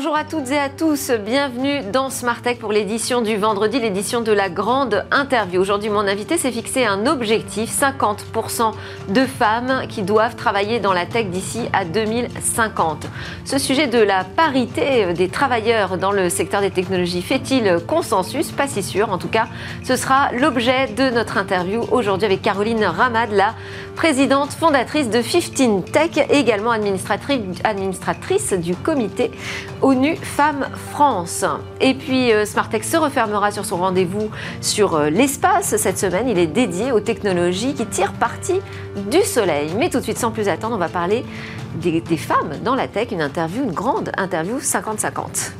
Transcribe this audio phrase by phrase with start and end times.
[0.00, 4.22] Bonjour à toutes et à tous, bienvenue dans Smart Tech pour l'édition du vendredi, l'édition
[4.22, 5.60] de la grande interview.
[5.60, 8.72] Aujourd'hui, mon invité s'est fixé un objectif 50%
[9.10, 13.08] de femmes qui doivent travailler dans la tech d'ici à 2050.
[13.44, 18.52] Ce sujet de la parité des travailleurs dans le secteur des technologies fait-il consensus?
[18.52, 19.12] Pas si sûr.
[19.12, 19.48] En tout cas,
[19.84, 23.54] ce sera l'objet de notre interview aujourd'hui avec Caroline Ramad, la
[24.00, 29.30] présidente fondatrice de 15 Tech également administratrice, du comité
[29.82, 31.44] ONU Femmes France.
[31.82, 34.30] Et puis euh, Smartech se refermera sur son rendez-vous
[34.62, 36.30] sur euh, l'espace cette semaine.
[36.30, 38.62] Il est dédié aux technologies qui tirent parti
[39.10, 39.68] du soleil.
[39.78, 41.22] Mais tout de suite, sans plus attendre, on va parler
[41.74, 43.08] des, des femmes dans la tech.
[43.12, 45.52] Une interview, une grande interview 50-50.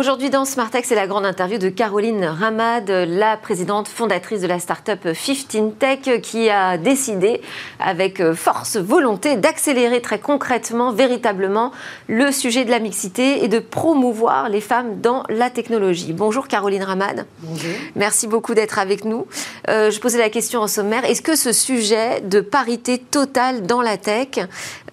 [0.00, 4.58] Aujourd'hui dans Smartex, c'est la grande interview de Caroline Ramad, la présidente fondatrice de la
[4.58, 7.42] start-up 15 Tech, qui a décidé
[7.78, 11.70] avec force volonté d'accélérer très concrètement, véritablement,
[12.08, 16.14] le sujet de la mixité et de promouvoir les femmes dans la technologie.
[16.14, 17.26] Bonjour Caroline Ramad.
[17.40, 17.74] Bonjour.
[17.94, 19.26] Merci beaucoup d'être avec nous.
[19.68, 21.04] Euh, je posais la question au sommaire.
[21.04, 24.28] Est-ce que ce sujet de parité totale dans la tech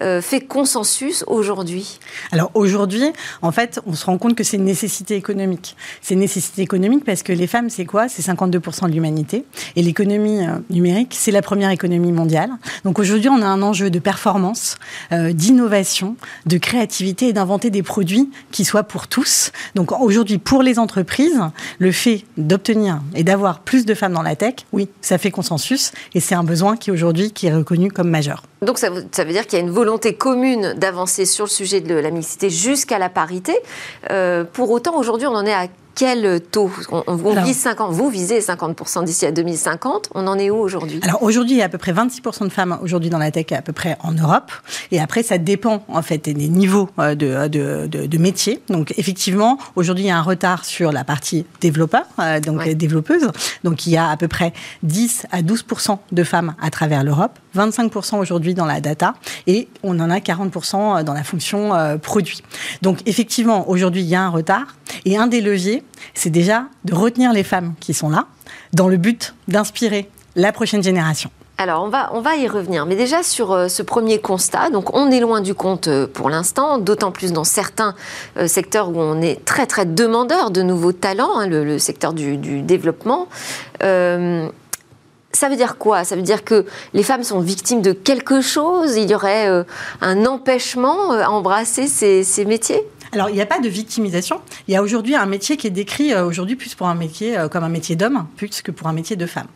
[0.02, 1.98] euh, fait consensus aujourd'hui?
[2.30, 3.10] Alors aujourd'hui,
[3.40, 5.76] en fait, on se rend compte que c'est une nécessité économique.
[6.02, 8.08] C'est nécessité économique parce que les femmes, c'est quoi?
[8.08, 9.44] C'est 52% de l'humanité.
[9.76, 12.50] Et l'économie euh, numérique, c'est la première économie mondiale.
[12.84, 14.76] Donc aujourd'hui, on a un enjeu de performance,
[15.12, 19.52] euh, d'innovation, de créativité et d'inventer des produits qui soient pour tous.
[19.74, 21.40] Donc aujourd'hui, pour les entreprises,
[21.78, 25.92] le fait d'obtenir et d'avoir plus de femmes dans la tech, oui, ça fait consensus
[26.14, 28.42] et c'est un besoin qui aujourd'hui est reconnu comme majeur.
[28.62, 31.80] Donc ça, ça veut dire qu'il y a une volonté commune d'avancer sur le sujet
[31.80, 33.56] de la mixité jusqu'à la parité.
[34.10, 35.66] Euh, pour autant, aujourd'hui, on en est à
[35.98, 40.10] quel taux on, vise 50, Vous visez 50% d'ici à 2050.
[40.14, 42.50] On en est où aujourd'hui Alors aujourd'hui, il y a à peu près 26% de
[42.50, 44.52] femmes aujourd'hui dans la tech, à peu près en Europe.
[44.92, 48.62] Et après, ça dépend en fait des niveaux euh, de, de, de, de métiers.
[48.68, 52.76] Donc effectivement, aujourd'hui, il y a un retard sur la partie développeur, euh, donc ouais.
[52.76, 53.28] développeuse.
[53.64, 54.52] Donc il y a à peu près
[54.84, 59.14] 10 à 12% de femmes à travers l'Europe, 25% aujourd'hui dans la data,
[59.48, 62.44] et on en a 40% dans la fonction euh, produit.
[62.82, 64.76] Donc effectivement, aujourd'hui, il y a un retard.
[65.04, 65.82] Et un des leviers,
[66.14, 68.26] c'est déjà de retenir les femmes qui sont là,
[68.72, 71.30] dans le but d'inspirer la prochaine génération.
[71.60, 72.86] Alors, on va, on va y revenir.
[72.86, 76.30] Mais déjà, sur euh, ce premier constat, donc on est loin du compte euh, pour
[76.30, 77.96] l'instant, d'autant plus dans certains
[78.36, 82.62] euh, secteurs où on est très, très demandeur de nouveaux talents, hein, le, secteur du,
[82.62, 83.26] développement.
[83.80, 86.04] Ça veut dire quoi?
[86.04, 88.96] Ça veut dire que les femmes sont victimes de quelque chose?
[88.96, 89.64] Il y aurait
[90.00, 92.82] un empêchement à embrasser ces métiers?
[93.12, 94.40] Alors, il n'y a pas de victimisation.
[94.66, 97.38] Il y a aujourd'hui un métier qui est décrit euh, aujourd'hui plus pour un métier
[97.38, 99.46] euh, comme un métier d'homme, plus que pour un métier de femme.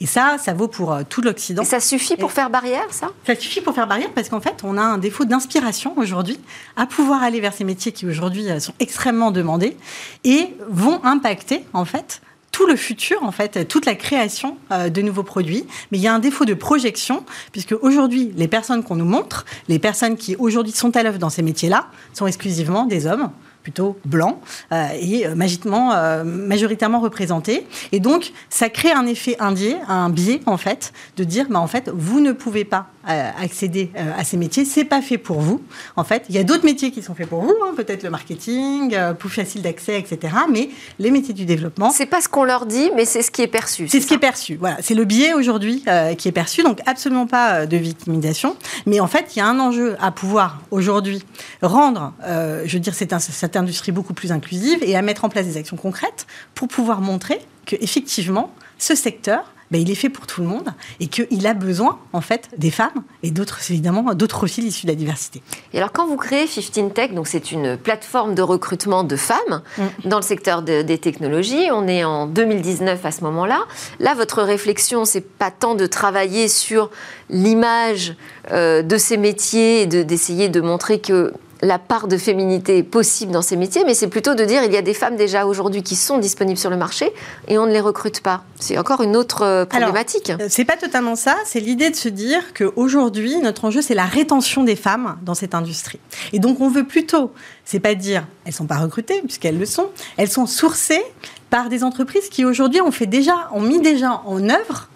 [0.00, 1.64] Et ça, ça vaut pour euh, tout l'Occident.
[1.64, 3.10] Ça suffit pour Et faire barrière, ça?
[3.26, 6.38] Ça suffit pour faire barrière parce qu'en fait, on a un défaut d'inspiration aujourd'hui
[6.76, 9.76] à pouvoir aller vers ces métiers qui aujourd'hui sont extrêmement demandés
[10.24, 12.22] et vont impacter, en fait,
[12.52, 15.66] tout le futur, en fait, toute la création euh, de nouveaux produits.
[15.90, 19.44] Mais il y a un défaut de projection, puisque aujourd'hui, les personnes qu'on nous montre,
[19.68, 23.30] les personnes qui aujourd'hui sont à l'œuvre dans ces métiers-là, sont exclusivement des hommes
[23.62, 24.40] plutôt blanc
[24.72, 30.40] euh, et magiquement euh, majoritairement représenté et donc ça crée un effet indien un biais
[30.46, 34.36] en fait de dire bah en fait vous ne pouvez pas euh, accéder à ces
[34.36, 34.64] métiers.
[34.64, 35.60] C'est pas fait pour vous.
[35.96, 38.10] En fait il y a d'autres métiers qui sont faits pour vous hein, peut-être le
[38.10, 42.66] marketing plus facile d'accès etc mais les métiers du développement c'est pas ce qu'on leur
[42.66, 44.76] dit mais c'est ce qui est perçu c'est ce qui est perçu voilà.
[44.80, 45.84] C'est le biais aujourd'hui
[46.18, 46.62] qui est perçu.
[46.62, 48.56] Donc absolument pas de victimisation.
[48.86, 51.24] Mais en fait il y a un enjeu à pouvoir aujourd'hui
[51.62, 55.28] rendre je veux dire c'est un cette industrie beaucoup plus inclusive et à mettre en
[55.28, 60.10] place des actions concrètes pour pouvoir montrer que effectivement ce secteur ben, il est fait
[60.10, 60.68] pour tout le monde
[61.00, 64.90] et qu'il a besoin en fait des femmes et d'autres évidemment d'autres profils issus de
[64.90, 65.42] la diversité.
[65.72, 69.62] Et alors quand vous créez 15 Tech, donc c'est une plateforme de recrutement de femmes
[69.78, 69.82] mm.
[70.04, 71.70] dans le secteur de, des technologies.
[71.72, 73.64] On est en 2019 à ce moment-là.
[73.98, 76.90] Là, votre réflexion, c'est pas tant de travailler sur
[77.30, 78.14] l'image
[78.50, 81.32] euh, de ces métiers et d'essayer de, de montrer que
[81.62, 84.76] la part de féminité possible dans ces métiers, mais c'est plutôt de dire il y
[84.76, 87.12] a des femmes déjà aujourd'hui qui sont disponibles sur le marché
[87.46, 88.42] et on ne les recrute pas.
[88.58, 90.30] C'est encore une autre problématique.
[90.30, 91.36] Alors, c'est pas totalement ça.
[91.44, 95.54] C'est l'idée de se dire qu'aujourd'hui, notre enjeu, c'est la rétention des femmes dans cette
[95.54, 96.00] industrie.
[96.32, 97.32] Et donc, on veut plutôt,
[97.64, 99.86] c'est pas dire elles sont pas recrutées, puisqu'elles le sont,
[100.16, 101.02] elles sont sourcées
[101.48, 104.88] par des entreprises qui aujourd'hui ont fait déjà, ont mis déjà en œuvre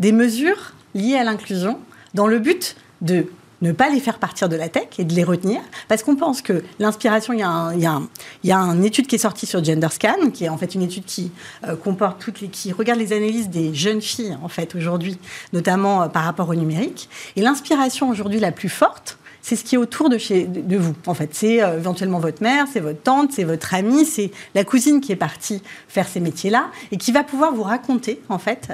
[0.00, 1.78] des mesures liées à l'inclusion
[2.14, 3.26] dans le but de
[3.62, 6.42] ne pas les faire partir de la tech et de les retenir, parce qu'on pense
[6.42, 10.30] que l'inspiration, il y, a il, y a une étude qui est sortie sur GenderScan,
[10.32, 11.32] qui est en fait une étude qui
[11.66, 15.18] euh, comporte toutes les, qui regarde les analyses des jeunes filles en fait aujourd'hui,
[15.52, 17.08] notamment euh, par rapport au numérique.
[17.36, 20.94] Et l'inspiration aujourd'hui la plus forte, c'est ce qui est autour de, chez, de, vous.
[21.06, 24.62] En fait, c'est euh, éventuellement votre mère, c'est votre tante, c'est votre amie, c'est la
[24.62, 28.68] cousine qui est partie faire ces métiers-là et qui va pouvoir vous raconter en fait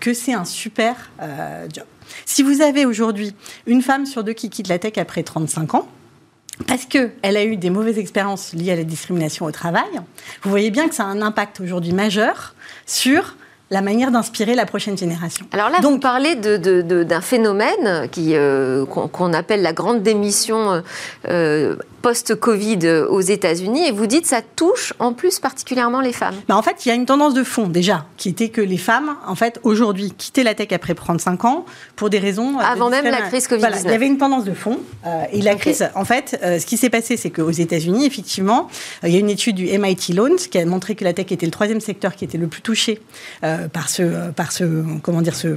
[0.00, 1.10] que c'est un super
[1.72, 1.84] job.
[2.24, 3.34] Si vous avez aujourd'hui
[3.66, 5.88] une femme sur deux qui quitte la tech après 35 ans,
[6.66, 9.90] parce qu'elle a eu des mauvaises expériences liées à la discrimination au travail,
[10.42, 12.54] vous voyez bien que ça a un impact aujourd'hui majeur
[12.86, 13.36] sur
[13.72, 15.46] la manière d'inspirer la prochaine génération.
[15.50, 20.82] Alors là, Donc, vous parlez d'un phénomène euh, qu'on appelle la grande démission
[21.26, 26.34] euh, post-Covid aux États-Unis et vous dites que ça touche en plus particulièrement les femmes.
[26.48, 28.76] Bah en fait, il y a une tendance de fond déjà qui était que les
[28.76, 31.64] femmes, en fait, aujourd'hui, quittaient la tech après 35 ans
[31.96, 32.58] pour des raisons.
[32.58, 33.82] Euh, Avant même la crise Covid-19.
[33.84, 34.80] il y avait une tendance de fond.
[35.06, 38.68] Euh, et la crise, en fait, euh, ce qui s'est passé, c'est qu'aux États-Unis, effectivement,
[39.04, 41.46] il y a une étude du MIT Loans qui a montré que la tech était
[41.46, 43.00] le troisième secteur qui était le plus touché
[43.68, 44.64] par ce, par ce,
[45.00, 45.56] comment dire, ce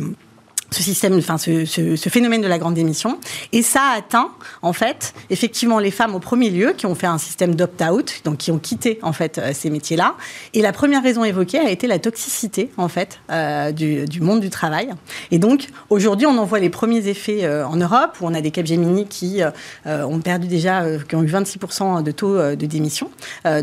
[0.75, 3.17] ce système, enfin ce, phénomène de la grande démission.
[3.53, 4.29] Et ça a atteint,
[4.61, 8.37] en fait, effectivement, les femmes au premier lieu qui ont fait un système d'opt-out, donc
[8.37, 10.15] qui ont quitté en fait euh, ces métiers-là.
[10.53, 14.49] Et la première raison évoquée a été la toxicité, en fait, euh, du, monde du
[14.49, 14.89] travail.
[15.31, 18.41] Et donc, aujourd'hui, on en voit les premiers effets euh, en Europe, où on a
[18.41, 19.41] des Capgemini qui
[19.85, 23.09] ont perdu déjà, qui ont eu 26% de taux de démission.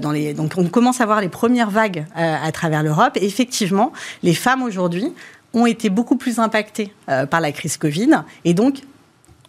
[0.00, 3.16] donc, on commence à voir les premières vagues à travers l'Europe.
[3.16, 3.92] Et effectivement,
[4.22, 5.12] les femmes aujourd'hui
[5.54, 8.22] ont été beaucoup plus impactées euh, par la crise Covid.
[8.44, 8.80] Et donc,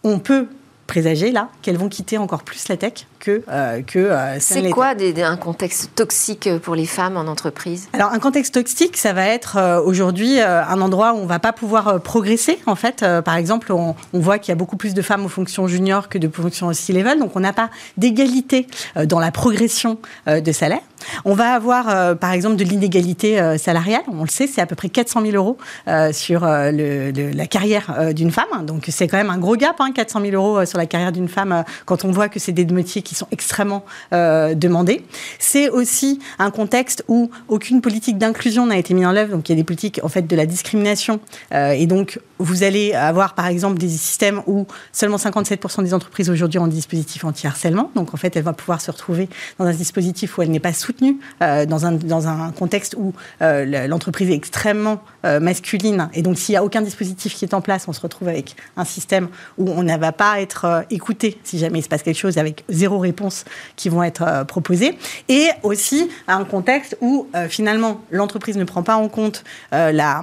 [0.02, 0.46] on peut
[0.86, 4.94] présager là qu'elles vont quitter encore plus la tech que euh, que euh, c'est quoi
[4.94, 7.88] des, un contexte toxique pour les femmes en entreprise?
[7.94, 12.02] Alors un contexte toxique ça va être aujourd'hui un endroit où on va pas pouvoir
[12.02, 13.02] progresser en fait.
[13.24, 16.10] Par exemple on, on voit qu'il y a beaucoup plus de femmes aux fonctions juniors
[16.10, 18.66] que de fonctions au C-level donc on n'a pas d'égalité
[19.06, 19.96] dans la progression
[20.26, 20.82] de salaire
[21.24, 24.02] on va avoir, euh, par exemple, de l'inégalité euh, salariale.
[24.10, 25.58] On le sait, c'est à peu près 400 000 euros
[25.88, 28.66] euh, sur la carrière d'une femme.
[28.66, 31.28] Donc, c'est quand même un gros gap, 400 hein, 000 euros sur la carrière d'une
[31.28, 35.04] femme, quand on voit que c'est des métiers qui sont extrêmement demandés.
[35.38, 39.32] C'est aussi un contexte où aucune politique d'inclusion n'a été mise en œuvre.
[39.32, 41.20] Donc, il y a des politiques, en fait, de la discrimination.
[41.52, 46.58] et donc, vous allez avoir, par exemple, des systèmes où seulement 57% des entreprises aujourd'hui
[46.58, 47.90] ont un dispositif anti-harcèlement.
[47.94, 49.28] Donc, en fait, elle va pouvoir se retrouver
[49.58, 50.93] dans un dispositif où elle n'est pas soutenue
[51.42, 53.12] euh, dans, un, dans un contexte où
[53.42, 56.08] euh, l'entreprise est extrêmement euh, masculine.
[56.14, 58.56] Et donc, s'il n'y a aucun dispositif qui est en place, on se retrouve avec
[58.76, 62.18] un système où on ne va pas être écouté si jamais il se passe quelque
[62.18, 63.44] chose, avec zéro réponse
[63.76, 64.98] qui vont être proposées.
[65.28, 70.20] Et aussi un contexte où finalement l'entreprise ne prend pas en compte la,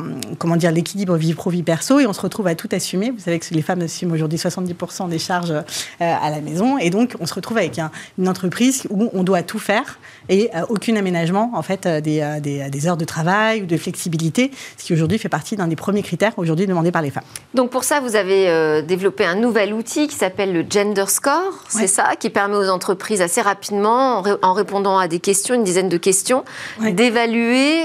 [0.71, 3.11] l'équilibre vie pro vie perso et on se retrouve à tout assumer.
[3.11, 5.53] Vous savez que les femmes assument aujourd'hui 70% des charges
[5.99, 7.79] à la maison et donc on se retrouve avec
[8.17, 12.39] une entreprise où on doit tout faire et aucun aménagement en fait euh, des, euh,
[12.39, 15.75] des, des, heures de travail ou de flexibilité, ce qui aujourd'hui fait partie d'un des
[15.75, 17.23] premiers critères aujourd'hui demandés par les femmes.
[17.53, 21.53] Donc pour ça, vous avez euh, développé un nouvel outil qui s'appelle le Gender Score,
[21.67, 25.89] c'est ça, qui permet aux entreprises assez rapidement, en, répondant à des questions, une dizaine
[25.89, 26.43] de questions,
[26.81, 27.83] d'évaluer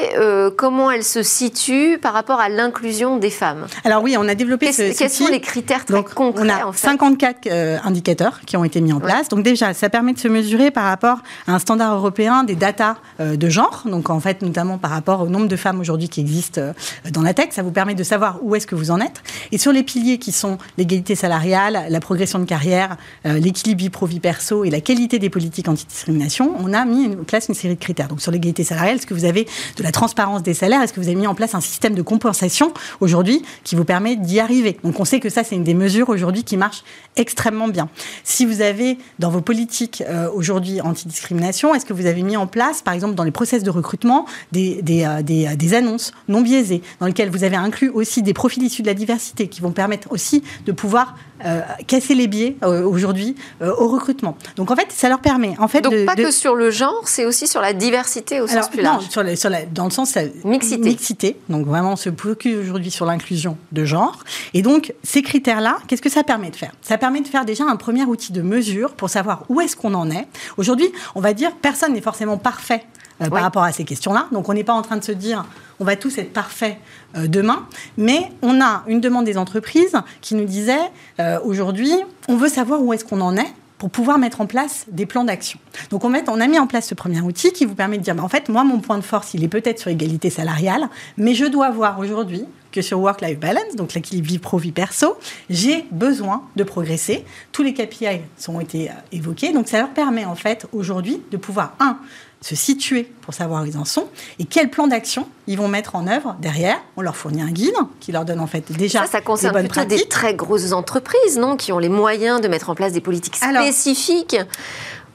[0.56, 3.66] comment elles se situent par rapport à l'inclusion des femmes.
[3.84, 6.72] Alors oui, on a développé ce, Quels sont les critères très Donc, concrets On a
[6.72, 7.48] 54
[7.84, 9.28] indicateurs qui ont été mis en place.
[9.28, 12.96] Donc déjà, ça permet de se mesurer par rapport à un standard européen des data
[13.20, 16.20] euh, de genre, donc en fait notamment par rapport au nombre de femmes aujourd'hui qui
[16.20, 16.72] existent euh,
[17.10, 19.22] dans la tech, ça vous permet de savoir où est-ce que vous en êtes.
[19.52, 23.90] Et sur les piliers qui sont l'égalité salariale, la progression de carrière, euh, l'équilibre vie
[23.90, 27.74] pro-vie perso et la qualité des politiques anti-discrimination, on a mis en place une série
[27.74, 28.08] de critères.
[28.08, 30.82] Donc sur l'égalité salariale, est-ce que vous avez de la transparence des salaires?
[30.82, 34.16] Est-ce que vous avez mis en place un système de compensation aujourd'hui qui vous permet
[34.16, 34.78] d'y arriver?
[34.82, 36.82] Donc on sait que ça, c'est une des mesures aujourd'hui qui marche
[37.16, 37.88] extrêmement bien.
[38.24, 40.02] Si vous avez dans vos politiques
[40.34, 43.70] aujourd'hui anti-discrimination, est-ce que vous avez mis en place, par exemple, dans les process de
[43.70, 48.34] recrutement, des, euh, euh, des, annonces non biaisées, dans lesquelles vous avez inclus aussi des
[48.34, 52.56] profils issus de la diversité, qui vont permettre aussi de pouvoir euh, casser les biais
[52.62, 54.36] aujourd'hui au recrutement.
[54.56, 55.54] Donc en fait, ça leur permet.
[55.58, 58.68] En fait, Donc pas que sur le genre, c'est aussi sur la diversité au sens
[58.68, 59.04] plus large.
[59.04, 60.78] Non, sur la, sur la, dans le sens mixité.
[60.78, 61.36] mixité.
[61.48, 64.24] Donc vraiment, on se focus aujourd'hui sur l'inclusion de genre.
[64.54, 66.72] Et donc ces critères-là, qu'est-ce que ça permet de faire?
[66.82, 69.94] Ça permet de faire déjà un premier outil de mesure pour savoir où est-ce qu'on
[69.94, 70.26] en est.
[70.56, 72.84] Aujourd'hui, on va dire personne n'est forcément parfait
[73.22, 74.28] euh, par rapport à ces questions-là.
[74.32, 75.44] Donc on n'est pas en train de se dire
[75.80, 76.76] on va tous être parfaits
[77.16, 81.92] euh, demain, mais on a une demande des entreprises qui nous disait euh, aujourd'hui
[82.28, 85.24] on veut savoir où est-ce qu'on en est pour pouvoir mettre en place des plans
[85.24, 85.58] d'action.
[85.90, 88.02] Donc on, met, on a mis en place ce premier outil qui vous permet de
[88.02, 90.88] dire, bah, en fait, moi, mon point de force, il est peut-être sur l'égalité salariale,
[91.18, 95.16] mais je dois voir aujourd'hui que sur work-life balance, donc l'équilibre vie pro-vie perso,
[95.48, 97.24] j'ai besoin de progresser.
[97.52, 101.74] Tous les KPI ont été évoqués, donc ça leur permet en fait aujourd'hui de pouvoir,
[101.80, 101.98] un,
[102.40, 105.96] se situer pour savoir où ils en sont et quel plan d'action ils vont mettre
[105.96, 106.78] en œuvre derrière.
[106.96, 109.62] On leur fournit un guide qui leur donne en fait déjà ça, ça concerne des
[109.62, 112.92] bonnes plutôt des très grosses entreprises, non, qui ont les moyens de mettre en place
[112.92, 114.36] des politiques spécifiques.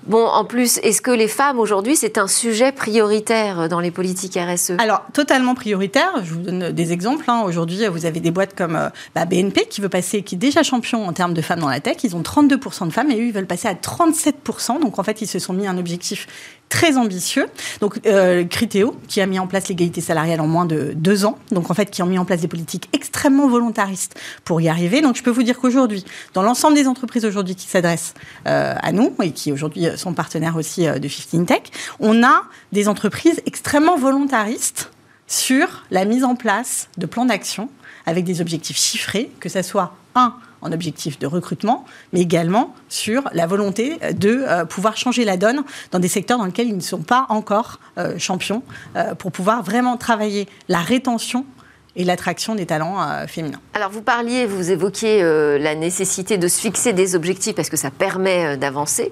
[0.07, 4.35] Bon, en plus, est-ce que les femmes aujourd'hui, c'est un sujet prioritaire dans les politiques
[4.35, 6.11] RSE Alors, totalement prioritaire.
[6.23, 7.25] Je vous donne des exemples.
[7.27, 7.43] Hein.
[7.45, 10.63] Aujourd'hui, vous avez des boîtes comme euh, bah, BNP qui veut passer, qui est déjà
[10.63, 11.97] champion en termes de femmes dans la tech.
[12.03, 14.81] Ils ont 32% de femmes et eux, ils veulent passer à 37%.
[14.81, 16.27] Donc, en fait, ils se sont mis un objectif
[16.71, 17.47] très ambitieux.
[17.81, 21.37] Donc, euh, Critéo, qui a mis en place l'égalité salariale en moins de deux ans,
[21.51, 25.01] donc en fait, qui ont mis en place des politiques extrêmement volontaristes pour y arriver.
[25.01, 28.13] Donc, je peux vous dire qu'aujourd'hui, dans l'ensemble des entreprises aujourd'hui qui s'adressent
[28.47, 31.63] euh, à nous et qui aujourd'hui sont partenaires aussi euh, de 15 Tech,
[31.99, 34.91] on a des entreprises extrêmement volontaristes
[35.27, 37.69] sur la mise en place de plans d'action
[38.05, 43.23] avec des objectifs chiffrés, que ce soit un en objectif de recrutement, mais également sur
[43.33, 46.81] la volonté de euh, pouvoir changer la donne dans des secteurs dans lesquels ils ne
[46.81, 48.63] sont pas encore euh, champions,
[48.95, 51.45] euh, pour pouvoir vraiment travailler la rétention
[51.95, 53.59] et l'attraction des talents euh, féminins.
[53.73, 57.77] Alors vous parliez, vous évoquiez euh, la nécessité de se fixer des objectifs parce que
[57.77, 59.11] ça permet euh, d'avancer.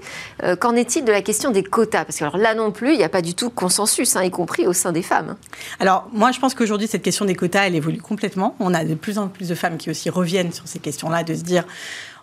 [0.59, 2.05] Qu'en est-il de la question des quotas?
[2.05, 4.31] Parce que alors là non plus, il n'y a pas du tout consensus, hein, y
[4.31, 5.35] compris au sein des femmes.
[5.79, 8.55] Alors moi je pense qu'aujourd'hui cette question des quotas, elle évolue complètement.
[8.59, 11.35] On a de plus en plus de femmes qui aussi reviennent sur ces questions-là, de
[11.35, 11.65] se dire...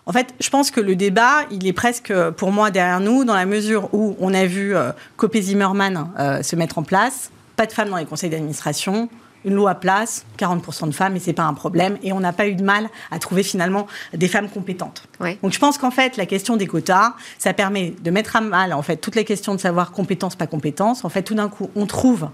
[0.05, 3.33] En fait, je pense que le débat, il est presque pour moi derrière nous, dans
[3.35, 4.73] la mesure où on a vu
[5.17, 6.09] Copé Zimmerman
[6.41, 9.09] se mettre en place, pas de femmes dans les conseils d'administration,
[9.45, 11.97] une loi place, 40% de femmes, et c'est pas un problème.
[12.03, 15.03] Et on n'a pas eu de mal à trouver finalement des femmes compétentes.
[15.41, 18.73] Donc je pense qu'en fait, la question des quotas, ça permet de mettre à mal
[18.73, 21.05] en fait toutes les questions de savoir compétence, pas compétence.
[21.05, 22.29] En fait, tout d'un coup, on trouve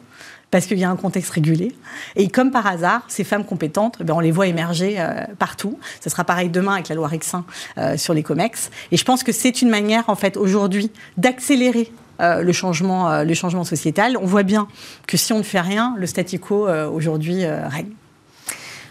[0.54, 1.72] parce qu'il y a un contexte régulé.
[2.16, 5.80] Et comme par hasard, ces femmes compétentes, eh ben, on les voit émerger euh, partout.
[6.00, 7.44] Ce sera pareil demain avec la loi Rexin
[7.80, 8.70] euh, sur les COMEX.
[8.92, 13.34] Et je pense que c'est une manière, en fait, aujourd'hui, d'accélérer le, changement, euh, le
[13.34, 14.18] changement sociétal.
[14.18, 14.68] On voit bien
[15.08, 17.92] que si on ne fait rien, le statu quo euh, aujourd'hui règne.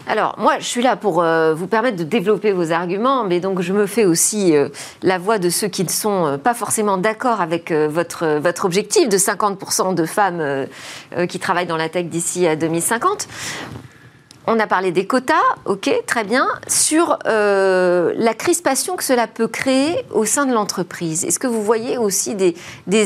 [0.09, 3.73] Alors, moi, je suis là pour vous permettre de développer vos arguments, mais donc je
[3.73, 4.53] me fais aussi
[5.01, 9.17] la voix de ceux qui ne sont pas forcément d'accord avec votre, votre objectif de
[9.17, 10.67] 50% de femmes
[11.29, 13.29] qui travaillent dans la tech d'ici à 2050.
[14.47, 15.35] On a parlé des quotas,
[15.67, 16.49] ok, très bien.
[16.67, 21.63] Sur euh, la crispation que cela peut créer au sein de l'entreprise, est-ce que vous
[21.63, 22.55] voyez aussi des,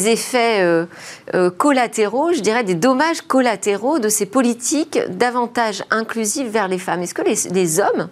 [0.08, 0.86] effets euh,
[1.34, 7.02] euh, collatéraux, je dirais des dommages collatéraux de ces politiques davantage inclusives vers les femmes?
[7.02, 8.08] Est-ce que les, les hommes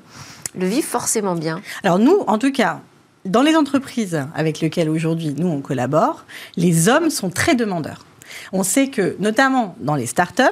[0.55, 1.63] le vivent forcément bien?
[1.83, 2.81] Alors nous, en tout cas,
[3.25, 6.27] dans les entreprises avec lesquelles aujourd'hui nous on collabore,
[6.57, 8.05] les hommes sont très demandeurs.
[8.53, 10.43] On sait que, notamment dans les startups,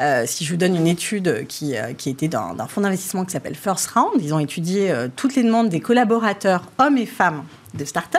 [0.00, 3.32] euh, si je vous donne une étude qui, euh, qui était d'un fonds d'investissement qui
[3.32, 7.44] s'appelle First Round, ils ont étudié euh, toutes les demandes des collaborateurs, hommes et femmes
[7.74, 8.18] de startups,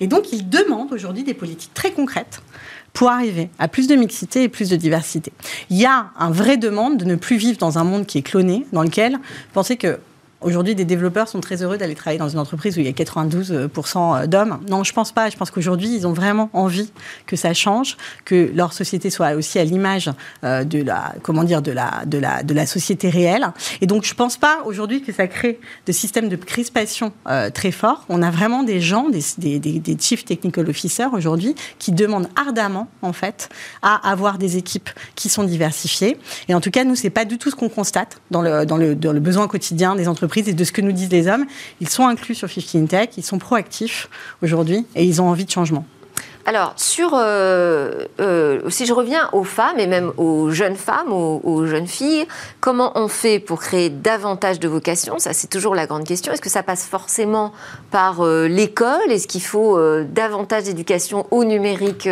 [0.00, 2.42] et donc ils demandent aujourd'hui des politiques très concrètes
[2.92, 5.32] pour arriver à plus de mixité et plus de diversité.
[5.70, 8.22] Il y a un vrai demande de ne plus vivre dans un monde qui est
[8.22, 9.18] cloné, dans lequel
[9.52, 10.00] pensez que
[10.42, 12.92] Aujourd'hui, des développeurs sont très heureux d'aller travailler dans une entreprise où il y a
[12.92, 14.58] 92% d'hommes.
[14.70, 15.28] Non, je pense pas.
[15.28, 16.90] Je pense qu'aujourd'hui, ils ont vraiment envie
[17.26, 20.10] que ça change, que leur société soit aussi à l'image
[20.44, 23.48] euh, de la, comment dire, de la, de la, de la société réelle.
[23.82, 27.70] Et donc, je pense pas aujourd'hui que ça crée de systèmes de crispation euh, très
[27.70, 28.06] forts.
[28.08, 32.28] On a vraiment des gens, des, des, des, des chief technical officers aujourd'hui, qui demandent
[32.34, 33.50] ardemment, en fait,
[33.82, 36.16] à avoir des équipes qui sont diversifiées.
[36.48, 38.78] Et en tout cas, nous, c'est pas du tout ce qu'on constate dans le, dans
[38.78, 41.46] le, dans le besoin quotidien des entreprises et de ce que nous disent les hommes.
[41.80, 44.08] Ils sont inclus sur 15 Tech, ils sont proactifs
[44.42, 45.84] aujourd'hui et ils ont envie de changement.
[46.46, 51.66] Alors, sur, euh, euh, si je reviens aux femmes et même aux jeunes femmes, aux,
[51.66, 52.26] jeunes filles,
[52.60, 55.18] comment on fait pour créer davantage de vocations?
[55.18, 56.32] Ça, c'est toujours la grande question.
[56.32, 57.52] Est-ce que ça passe forcément
[57.90, 59.10] par euh, l'école?
[59.10, 62.08] Est-ce qu'il faut davantage d'éducation au numérique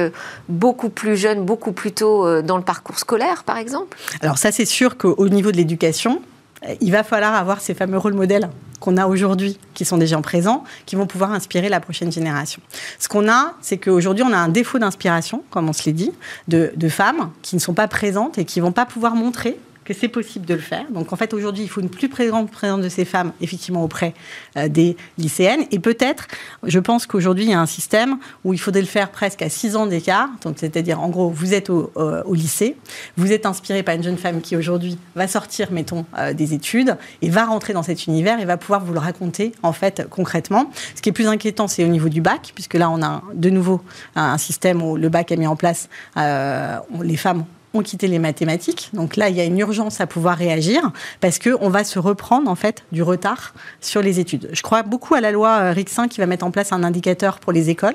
[0.49, 3.97] beaucoup plus jeune, beaucoup plus tôt dans le parcours scolaire, par exemple?
[4.21, 6.38] Alors ça, c'est sûr qu'au niveau de l'éducation, euh,
[6.81, 8.49] il va falloir avoir ces fameux rôles modèles
[8.81, 12.63] qu'on a aujourd'hui, qui sont déjà présents, qui vont pouvoir inspirer la prochaine génération.
[12.99, 16.13] Ce qu'on a, c'est qu'aujourd'hui, on a un défaut d'inspiration, comme on se l'est dit,
[16.47, 19.59] de, de, femmes qui ne sont pas présentes et qui ne vont pas pouvoir montrer
[19.89, 20.85] que c'est possible de le faire.
[20.91, 24.13] Donc en fait, aujourd'hui, il faut une plus présente présence de ces femmes, effectivement, auprès
[24.59, 25.65] euh, des lycéennes.
[25.71, 26.29] Et peut-être,
[26.63, 29.49] je pense qu'aujourd'hui, il y a un système où il faudrait le faire presque à
[29.49, 30.29] 6 ans d'écart.
[30.57, 32.77] C'est-à-dire, en gros, vous êtes au, au, lycée,
[33.17, 36.99] vous êtes inspiré par une jeune femme qui aujourd'hui va sortir, mettons, euh, des études
[37.23, 40.71] et va rentrer dans cet univers et va pouvoir vous le raconter, en fait, concrètement.
[40.97, 43.49] Ce qui est plus inquiétant, c'est au niveau du bac, puisque là, on a de
[43.49, 43.81] nouveau
[44.17, 47.47] un, système où le bac a mis en place, euh, les femmes
[47.79, 48.91] ont quitté les mathématiques.
[48.93, 52.51] Donc là, il y a une urgence à pouvoir réagir parce qu'on va se reprendre
[52.51, 54.51] en fait du retard sur les études.
[54.53, 57.53] Je crois beaucoup à la loi Rixin qui va mettre en place un indicateur pour
[57.53, 57.95] les écoles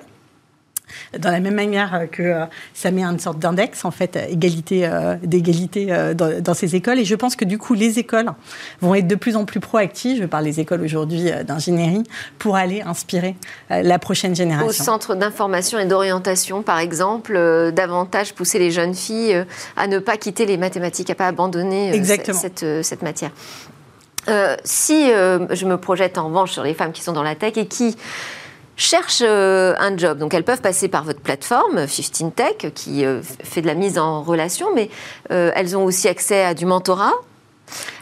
[1.18, 5.16] dans la même manière que euh, ça met une sorte d'index, en fait, égalité, euh,
[5.24, 7.00] d'égalité euh, dans, ces écoles.
[7.00, 8.32] Et je pense que du coup, les écoles
[8.82, 12.04] vont être de plus en plus proactives, je parle des écoles aujourd'hui d'ingénierie,
[12.40, 13.36] pour aller inspirer
[13.70, 14.68] la prochaine génération.
[14.68, 17.34] Au centre d'information et d'orientation, par exemple,
[17.74, 19.46] davantage pousser les jeunes filles
[19.76, 23.32] à ne pas quitter les mathématiques, à ne pas abandonner cette, cette, matière.
[24.64, 27.68] si je me projette en revanche sur les femmes qui sont dans la tech et
[27.68, 27.96] qui
[28.75, 30.18] cherchent euh, un job.
[30.18, 33.98] Donc elles peuvent passer par votre plateforme 15 Tech qui euh, fait de la mise
[33.98, 34.89] en relation, mais
[35.32, 37.13] euh, elles ont aussi accès à du mentorat,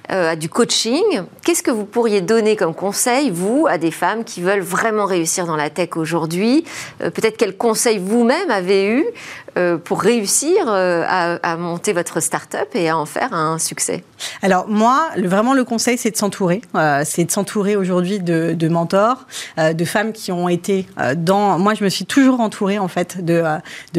[0.09, 1.21] à du coaching.
[1.45, 5.45] Qu'est-ce que vous pourriez donner comme conseil, vous, à des femmes qui veulent vraiment réussir
[5.45, 6.65] dans la tech aujourd'hui?
[6.99, 9.05] Peut-être quels conseils vous-même avez eu
[9.57, 14.03] euh, pour réussir euh, à, monter votre start-up et à en faire un succès
[14.41, 16.61] Alors moi, vraiment le conseil, c'est de s'entourer.
[16.75, 19.27] Euh, c'est de s'entourer aujourd'hui de, mentors,
[19.57, 21.59] de femmes qui ont été dans...
[21.59, 23.43] Moi, je me suis toujours entourée en fait de,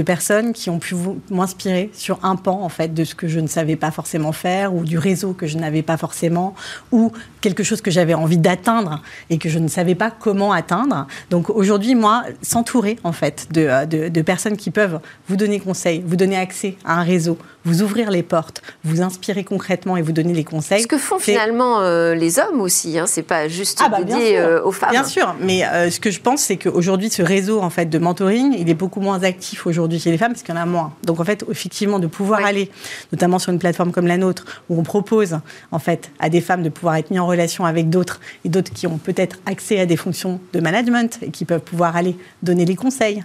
[0.02, 0.94] personnes qui ont pu
[1.30, 4.74] m'inspirer sur un pan en fait de ce que je ne savais pas forcément faire
[4.74, 6.54] ou du réseau que je n'avais pas forcément
[6.90, 11.06] ou quelque chose que j'avais envie d'atteindre et que je ne savais pas comment atteindre.
[11.30, 16.36] Donc aujourd'hui, moi, s'entourer en fait de, de, personnes qui peuvent vous conseil, vous donner
[16.36, 20.44] accès à un réseau, vous ouvrir les portes, vous inspirer concrètement et vous donner les
[20.44, 20.82] conseils.
[20.82, 24.38] Ce que font finalement euh, les hommes aussi, hein, c'est pas juste ah bah, dédié
[24.38, 24.90] euh, aux femmes.
[24.90, 27.98] Bien sûr, mais euh, ce que je pense, c'est qu'aujourd'hui, ce réseau en fait de
[27.98, 30.66] mentoring, il est beaucoup moins actif aujourd'hui chez les femmes parce qu'il y en a
[30.66, 30.92] moins.
[31.04, 32.70] Donc en fait, effectivement, de pouvoir aller,
[33.12, 35.38] notamment sur une plateforme comme la nôtre, où on propose
[35.70, 38.72] en fait à des femmes de pouvoir être mis en relation avec d'autres et d'autres
[38.72, 42.64] qui ont peut-être accès à des fonctions de management et qui peuvent pouvoir aller donner
[42.64, 43.22] les conseils.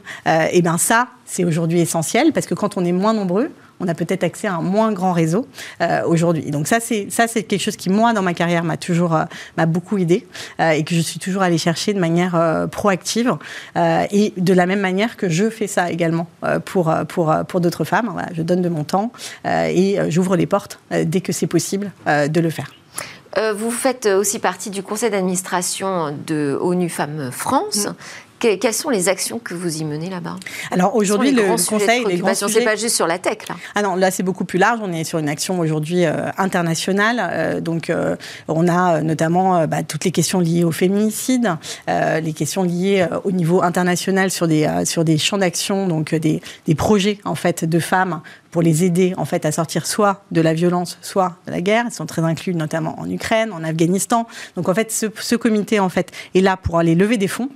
[0.51, 3.49] et bien ça, c'est aujourd'hui essentiel parce que quand on est moins nombreux,
[3.79, 5.47] on a peut-être accès à un moins grand réseau
[5.81, 6.51] euh, aujourd'hui.
[6.51, 9.23] Donc ça, c'est ça, c'est quelque chose qui moi dans ma carrière m'a toujours euh,
[9.57, 10.25] m'a beaucoup aidé
[10.59, 13.35] euh, et que je suis toujours allée chercher de manière proactive
[13.75, 16.27] et de la même manière que je fais ça également
[16.65, 18.13] pour pour pour d'autres femmes.
[18.33, 19.11] je donne de mon temps
[19.45, 22.71] et j'ouvre les portes dès que c'est possible de le faire.
[23.55, 27.87] vous faites aussi partie du conseil d'administration de ONU Femmes France.
[27.87, 27.95] Mm
[28.39, 30.35] quelles sont les actions que vous y menez là-bas?
[30.71, 32.59] Alors aujourd'hui, le conseil, les grands sujets...
[32.59, 33.55] c'est pas juste sur la tech là.
[33.75, 34.79] Ah non, là c'est beaucoup plus large.
[34.81, 37.19] On est sur une action aujourd'hui euh, internationale.
[37.19, 38.15] Euh, donc euh,
[38.47, 43.61] on a notamment bah, toutes les questions liées au féminicide, les questions liées au niveau
[43.61, 48.21] international sur des sur des champs d'action, donc des, des projets en fait de femmes
[48.51, 51.85] pour les aider en fait à sortir soit de la violence, soit de la guerre.
[51.87, 54.27] Ils sont très inclus notamment en Ukraine, en Afghanistan.
[54.55, 57.49] Donc en fait, ce, ce comité en fait est là pour aller lever des fonds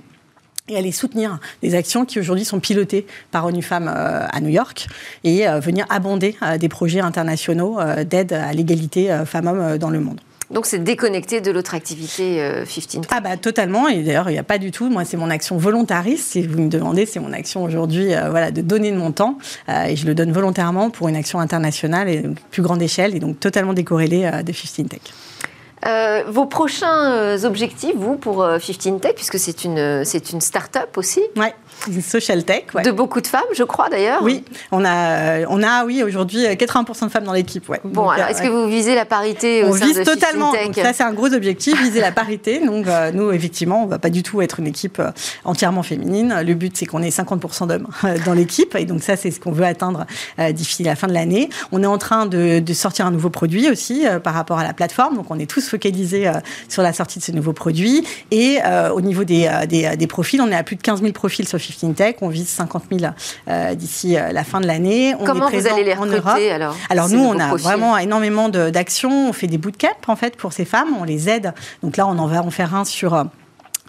[0.72, 4.48] et aller soutenir des actions qui aujourd'hui sont pilotées par ONU Femmes euh, à New
[4.48, 4.86] York
[5.24, 10.20] et euh, venir abonder euh, des projets internationaux d'aide à l'égalité femmes-hommes dans le monde.
[10.50, 14.44] Donc c'est déconnecté de l'autre activité 15 Ah bah totalement et d'ailleurs il n'y a
[14.44, 14.90] pas du tout.
[14.90, 16.32] Moi c'est mon action volontariste.
[16.32, 19.96] Si vous me demandez, c'est mon action aujourd'hui, voilà, de donner de mon temps et
[19.96, 23.72] je le donne volontairement pour une action internationale et plus grande échelle et donc totalement
[23.72, 25.00] décorrélée de 15 Tech.
[25.84, 30.40] Euh, vos prochains euh, objectifs, vous, pour 15 euh, Tech, puisque c'est une, c'est une
[30.40, 31.46] start-up aussi Oui,
[31.88, 32.66] une social tech.
[32.84, 34.22] De beaucoup de femmes, je crois d'ailleurs.
[34.22, 37.68] Oui, on a, on a oui, aujourd'hui 80% de femmes dans l'équipe.
[37.68, 37.80] Ouais.
[37.82, 40.52] Bon, alors est-ce que vous visez la parité au on sein vise de totalement.
[40.52, 42.64] Tech ça, c'est un gros objectif, viser la parité.
[42.64, 45.02] Donc, nous, effectivement, on ne va pas du tout être une équipe
[45.44, 46.42] entièrement féminine.
[46.46, 47.88] Le but, c'est qu'on ait 50% d'hommes
[48.24, 48.76] dans l'équipe.
[48.76, 50.06] Et donc, ça, c'est ce qu'on veut atteindre
[50.50, 51.50] d'ici la fin de l'année.
[51.72, 54.72] On est en train de, de sortir un nouveau produit aussi par rapport à la
[54.72, 55.16] plateforme.
[55.16, 56.32] Donc, on est tous focalisé euh,
[56.68, 58.06] sur la sortie de ce nouveau produit.
[58.30, 61.00] Et euh, au niveau des, euh, des, des, profils, on est à plus de 15
[61.00, 62.16] 000 profils sur 15 Tech.
[62.20, 63.12] On vise 50 000
[63.74, 65.14] d'ici la fin de l'année.
[65.24, 69.28] Comment vous allez les recruter alors Alors nous, on a vraiment énormément d'actions.
[69.28, 70.88] On fait des bootcamps en fait pour ces femmes.
[71.00, 71.52] On les aide.
[71.82, 73.26] Donc là, on en va en faire un sur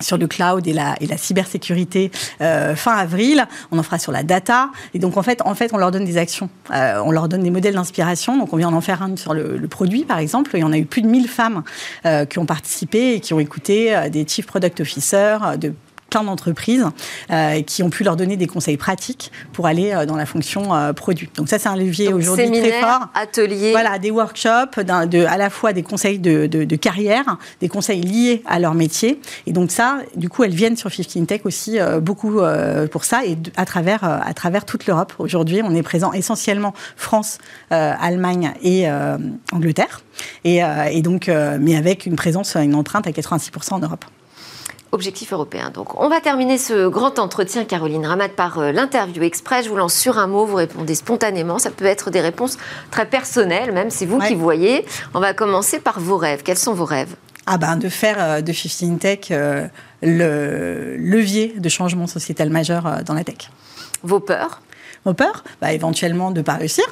[0.02, 3.46] sur le cloud et la, cybersécurité euh, fin avril.
[3.72, 4.70] On en fera sur la data.
[4.94, 6.50] Et donc, en fait, en fait on leur donne des actions.
[6.72, 8.38] Euh, on leur donne des modèles d'inspiration.
[8.38, 10.52] Donc, on vient d'en faire un sur le, produit, par exemple.
[10.54, 11.64] Il y en a eu plus de 1000 femmes
[12.06, 15.74] euh, qui ont participé et qui ont écouté des chief product officers de
[16.14, 16.86] plein d'entreprises
[17.32, 20.76] euh, qui ont pu leur donner des conseils pratiques pour aller euh, dans la fonction
[20.76, 21.28] euh, produit.
[21.36, 23.08] Donc ça, c'est un levier aujourd'hui très fort.
[23.16, 23.72] Ateliers.
[23.72, 28.44] Voilà, des workshops, de, à la fois des conseils de, de, carrière, des conseils liés
[28.46, 29.20] à leur métier.
[29.48, 32.40] Et donc ça, du coup, elles viennent sur 15 Tech aussi beaucoup
[32.92, 35.14] pour ça et à travers, à travers toute l'Europe.
[35.18, 37.40] Aujourd'hui, on est présent essentiellement France,
[37.72, 38.88] Allemagne et
[39.52, 40.02] Angleterre.
[40.44, 44.06] Et, et donc, mais avec une présence, une empreinte à 86% en Europe.
[44.94, 45.72] Objectif européen.
[45.72, 49.66] Donc, on va terminer ce grand entretien, Caroline Ramat, par euh, l'interview express.
[49.66, 51.58] Je vous lance sur un mot, vous répondez spontanément.
[51.58, 52.60] Ça peut être des réponses
[52.92, 54.86] très personnelles, même c'est vous qui voyez.
[55.16, 56.44] On va commencer par vos rêves.
[56.44, 57.16] Quels sont vos rêves?
[57.48, 59.68] Ah ben, de faire euh, de 15 Tech euh,
[60.04, 63.50] le levier de changement sociétal majeur dans la tech.
[64.04, 64.62] Vos peurs?
[65.06, 65.44] Vos peurs?
[65.60, 66.86] Bah, Éventuellement de ne pas réussir,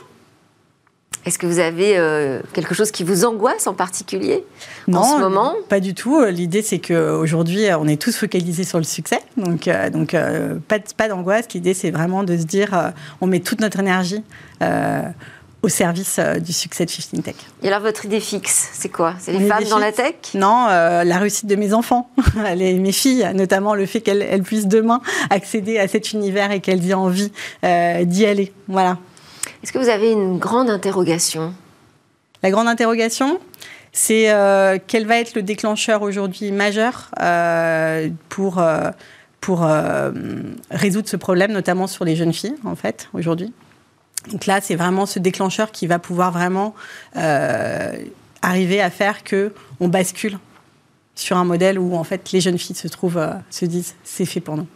[1.25, 4.43] est-ce que vous avez euh, quelque chose qui vous angoisse en particulier
[4.91, 5.53] en ce moment?
[5.69, 6.23] pas du tout.
[6.25, 9.19] L'idée, c'est qu'aujourd'hui, on est tous focalisés sur le succès.
[9.38, 11.45] Donc, euh, donc euh, pas, pas d'angoisse.
[11.53, 14.23] L'idée, c'est vraiment de se dire, on met toute notre énergie
[15.63, 17.36] au service du succès de 15 Tech.
[17.62, 19.13] Et alors, votre idée fixe, c'est quoi?
[19.19, 20.15] C'est les femmes dans la tech?
[20.34, 22.10] Non, la réussite de mes enfants,
[22.55, 26.89] les, mes filles, notamment le fait qu'elles puissent demain accéder à cet univers et qu'elles
[26.89, 27.31] aient envie
[27.62, 28.51] d'y aller.
[28.67, 28.97] Voilà.
[29.63, 31.54] Est-ce que vous avez une grande interrogation?
[32.41, 33.39] La grande interrogation,
[33.91, 38.89] c'est euh, quel va être le déclencheur aujourd'hui majeur euh, pour, euh,
[39.39, 39.67] pour
[40.71, 43.54] résoudre ce problème, notamment sur les jeunes filles, en fait, aujourd'hui?
[44.32, 46.74] Donc là, c'est vraiment ce déclencheur qui va pouvoir vraiment
[48.41, 50.39] arriver à faire que on bascule
[51.13, 54.39] sur un modèle où, en fait, les jeunes filles se trouvent, se disent, c'est fait
[54.39, 54.67] pour nous.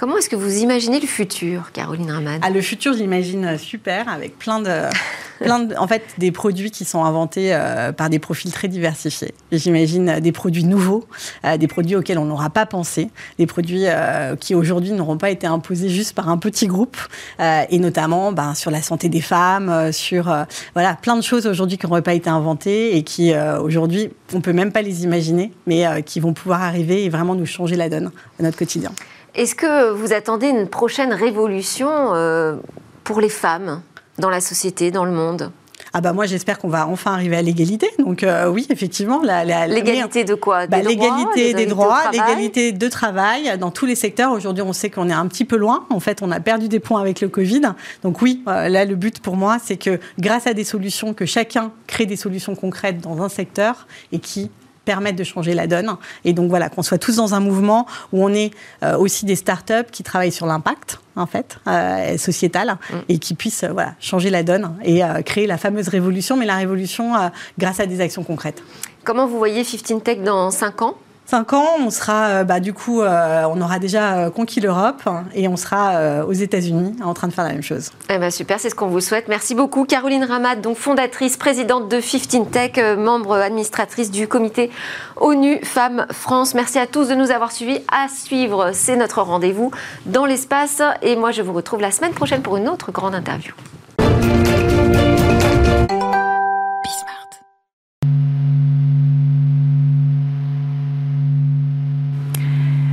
[0.00, 4.38] Comment est-ce que vous imaginez le futur, Caroline Ramad ah, Le futur, j'imagine super, avec
[4.38, 4.70] plein de,
[5.40, 9.34] plein en fait, des produits qui sont inventés euh, par des profils très diversifiés.
[9.52, 11.04] J'imagine des produits nouveaux,
[11.44, 15.28] euh, des produits auxquels on n'aura pas pensé, des produits euh, qui aujourd'hui n'auront pas
[15.28, 16.96] été imposés juste par un petit groupe,
[17.38, 20.34] et notamment ben, sur la santé des femmes, sur
[20.72, 24.54] voilà, plein de choses aujourd'hui qui n'auraient pas été inventées et qui aujourd'hui, on peut
[24.54, 28.10] même pas les imaginer, mais qui vont pouvoir arriver et vraiment nous changer la donne
[28.38, 28.92] de notre quotidien.
[29.34, 32.56] Est-ce que vous attendez une prochaine révolution euh,
[33.04, 33.82] pour les femmes
[34.18, 35.52] dans la société, dans le monde?
[35.92, 37.90] Ah bah moi j'espère qu'on va enfin arriver à l'égalité.
[37.98, 40.66] Donc euh, oui, effectivement, l'égalité de quoi?
[40.66, 44.30] Bah, L'égalité des droits, l'égalité de travail dans tous les secteurs.
[44.30, 45.86] Aujourd'hui, on sait qu'on est un petit peu loin.
[45.90, 47.62] En fait, on a perdu des points avec le Covid.
[48.02, 51.26] Donc oui, euh, là le but pour moi, c'est que grâce à des solutions, que
[51.26, 54.50] chacun crée des solutions concrètes dans un secteur et qui
[54.84, 55.96] permettre de changer la donne.
[56.24, 58.50] Et donc voilà, qu'on soit tous dans un mouvement où on est
[58.82, 62.96] euh, aussi des startups qui travaillent sur l'impact, en fait, euh, sociétal, mm.
[63.08, 66.56] et qui puissent euh, voilà, changer la donne et créer la fameuse révolution, mais la
[66.56, 67.12] révolution
[67.58, 68.62] grâce à des actions concrètes.
[69.04, 70.96] Comment vous voyez 15 Tech dans 5 ans?
[71.30, 75.08] 5 ans, on sera, euh, bah, du coup, euh, on aura déjà euh, conquis l'Europe
[75.32, 77.90] et on sera aux États-Unis en train de faire la même chose.
[78.12, 79.28] Eh ben super, c'est ce qu'on vous souhaite.
[79.28, 84.70] Merci beaucoup, Caroline Ramad, donc fondatrice, présidente de 15 Tech, membre administratrice du comité
[85.18, 86.54] ONU Femmes France.
[86.54, 87.78] Merci à tous de nous avoir suivis.
[87.92, 89.70] À suivre, c'est notre rendez-vous
[90.06, 90.82] dans l'espace.
[91.02, 93.52] Et moi, je vous retrouve la semaine prochaine pour une autre grande interview.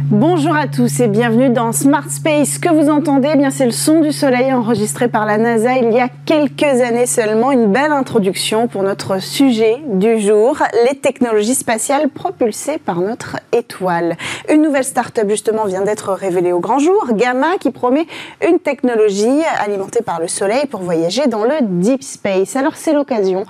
[0.09, 2.59] Bonjour à tous et bienvenue dans Smart Space.
[2.59, 5.91] Que vous entendez eh bien c'est le son du soleil enregistré par la NASA il
[5.91, 7.51] y a quelques années seulement.
[7.51, 14.15] Une belle introduction pour notre sujet du jour, les technologies spatiales propulsées par notre étoile.
[14.49, 18.07] Une nouvelle start-up justement vient d'être révélée au grand jour, Gamma, qui promet
[18.47, 22.55] une technologie alimentée par le soleil pour voyager dans le deep space.
[22.55, 23.45] Alors c'est l'occasion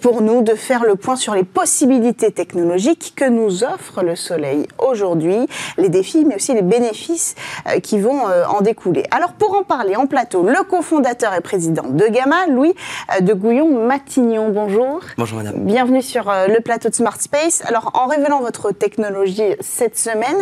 [0.00, 4.68] pour nous de faire le point sur les possibilités technologiques que nous offre le soleil
[4.78, 5.48] aujourd'hui.
[5.96, 7.34] Défis, mais aussi les bénéfices
[7.68, 9.04] euh, qui vont euh, en découler.
[9.10, 12.74] Alors pour en parler en plateau, le cofondateur et président de Gamma, Louis
[13.16, 14.50] euh, de Gouillon-Matignon.
[14.50, 15.00] Bonjour.
[15.16, 15.54] Bonjour madame.
[15.56, 17.62] Bienvenue sur le plateau de Smart Space.
[17.66, 20.36] Alors en révélant votre technologie cette semaine,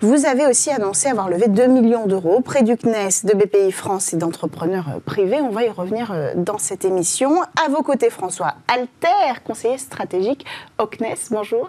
[0.00, 4.12] vous avez aussi annoncé avoir levé 2 millions d'euros auprès du CNES, de BPI France
[4.12, 5.40] et d'entrepreneurs privés.
[5.40, 7.42] On va y revenir dans cette émission.
[7.64, 10.44] À vos côtés, François Alter, conseiller stratégique
[10.78, 11.16] au CNES.
[11.30, 11.68] Bonjour.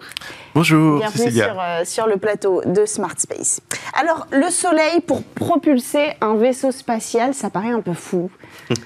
[0.54, 0.98] Bonjour.
[0.98, 3.60] Bienvenue sur, sur le plateau de Smart Space.
[3.94, 8.30] Alors, le Soleil pour propulser un vaisseau spatial, ça paraît un peu fou.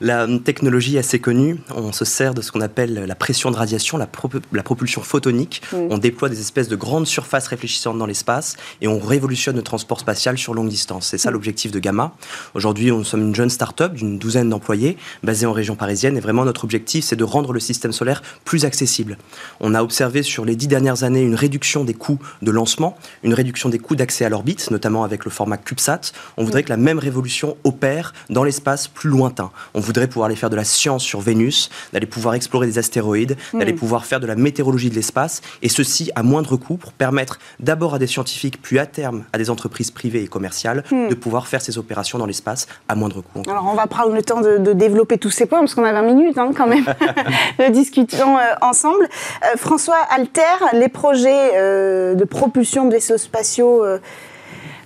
[0.00, 1.58] la technologie est assez connue.
[1.74, 5.62] On se sert de ce qu'on appelle la pression de radiation, la, propulsion photonique.
[5.72, 10.00] On déploie des espèces de grandes surfaces réfléchissantes dans l'espace et on révolutionne le transport
[10.00, 11.06] spatial sur longue distance.
[11.06, 12.12] C'est ça l'objectif de Gamma.
[12.54, 16.44] Aujourd'hui, nous sommes une jeune start-up d'une douzaine d'employés basée en région parisienne et vraiment
[16.44, 19.18] notre objectif, c'est de rendre le système solaire plus accessible.
[19.60, 23.34] On a observé sur les dix dernières années une réduction des coûts de lancement, une
[23.34, 26.12] réduction des coûts d'accès à l'orbite, notamment avec le format CubeSat.
[26.36, 29.50] On voudrait que la même révolution opère dans l'espace plus lointain.
[29.74, 33.36] On voudrait pouvoir aller faire de la science sur Vénus, d'aller pouvoir explorer des astéroïdes,
[33.52, 37.38] d'aller pouvoir faire de la météorologie de l'espace, et ceci à moindre coût pour permettre
[37.60, 41.48] d'abord à des scientifiques, puis à terme à des entreprises privées et commerciales, de pouvoir
[41.48, 43.42] faire ces opérations dans l'espace à moindre coût.
[43.48, 46.02] Alors on va prendre le temps de, développer tous ces points, parce qu'on a 20
[46.02, 46.84] minutes hein, quand même.
[47.70, 49.04] Discutons euh, ensemble.
[49.04, 53.84] Euh, François Alter, les projets euh, de propulsion de vaisseaux spatiaux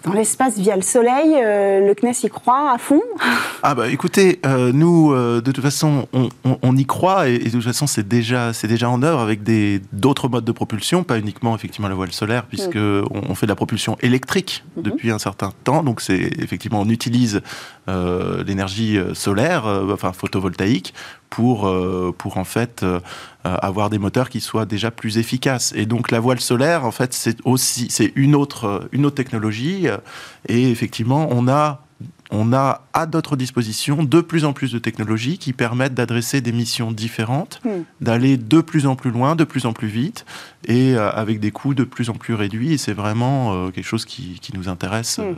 [0.04, 1.34] dans l'espace via le Soleil.
[1.36, 3.02] Euh, le CNES y croit à fond
[3.62, 7.62] Ah bah écoutez, euh, nous, euh, de toute façon, on, y croit et, de toute
[7.62, 11.54] façon, c'est déjà, c'est déjà en œuvre avec des, d'autres modes de propulsion, pas uniquement
[11.54, 13.04] effectivement la voile solaire, puisque mm.
[13.28, 14.82] on, fait de la propulsion électrique mm-hmm.
[14.82, 15.82] depuis un certain temps.
[15.82, 17.40] Donc c'est effectivement, on utilise
[18.46, 20.92] l'énergie solaire, enfin photovoltaïque,
[21.30, 21.72] pour,
[22.18, 22.84] pour en fait
[23.44, 25.72] avoir des moteurs qui soient déjà plus efficaces.
[25.76, 29.86] Et donc la voile solaire, en fait, c'est aussi c'est une autre, une autre technologie
[30.48, 31.82] et effectivement, on a
[32.30, 36.52] on a à notre disposition de plus en plus de technologies qui permettent d'adresser des
[36.52, 37.82] missions différentes, hmm.
[38.00, 40.26] d'aller de plus en plus loin, de plus en plus vite,
[40.66, 42.74] et euh, avec des coûts de plus en plus réduits.
[42.74, 45.22] Et c'est vraiment euh, quelque chose qui, nous intéresse hmm.
[45.22, 45.34] euh,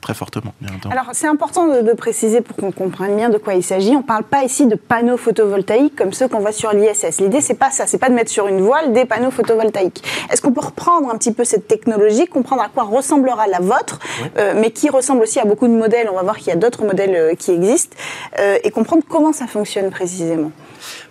[0.00, 0.52] très fortement.
[0.60, 3.90] Bien Alors c'est important de, préciser pour qu'on comprenne bien de quoi il s'agit.
[3.90, 7.20] On ne parle pas ici de panneaux photovoltaïques comme ceux qu'on voit sur l'ISS.
[7.20, 10.02] L'idée c'est pas ça, c'est pas de mettre sur une voile des panneaux photovoltaïques.
[10.30, 13.98] Est-ce qu'on peut reprendre un petit peu cette technologie, comprendre à quoi ressemblera la vôtre,
[14.56, 17.14] mais qui ressemble aussi à beaucoup de modèles On voir qu'il y a d'autres modèles
[17.14, 17.96] euh, qui existent,
[18.38, 20.52] euh, et comprendre comment ça fonctionne précisément.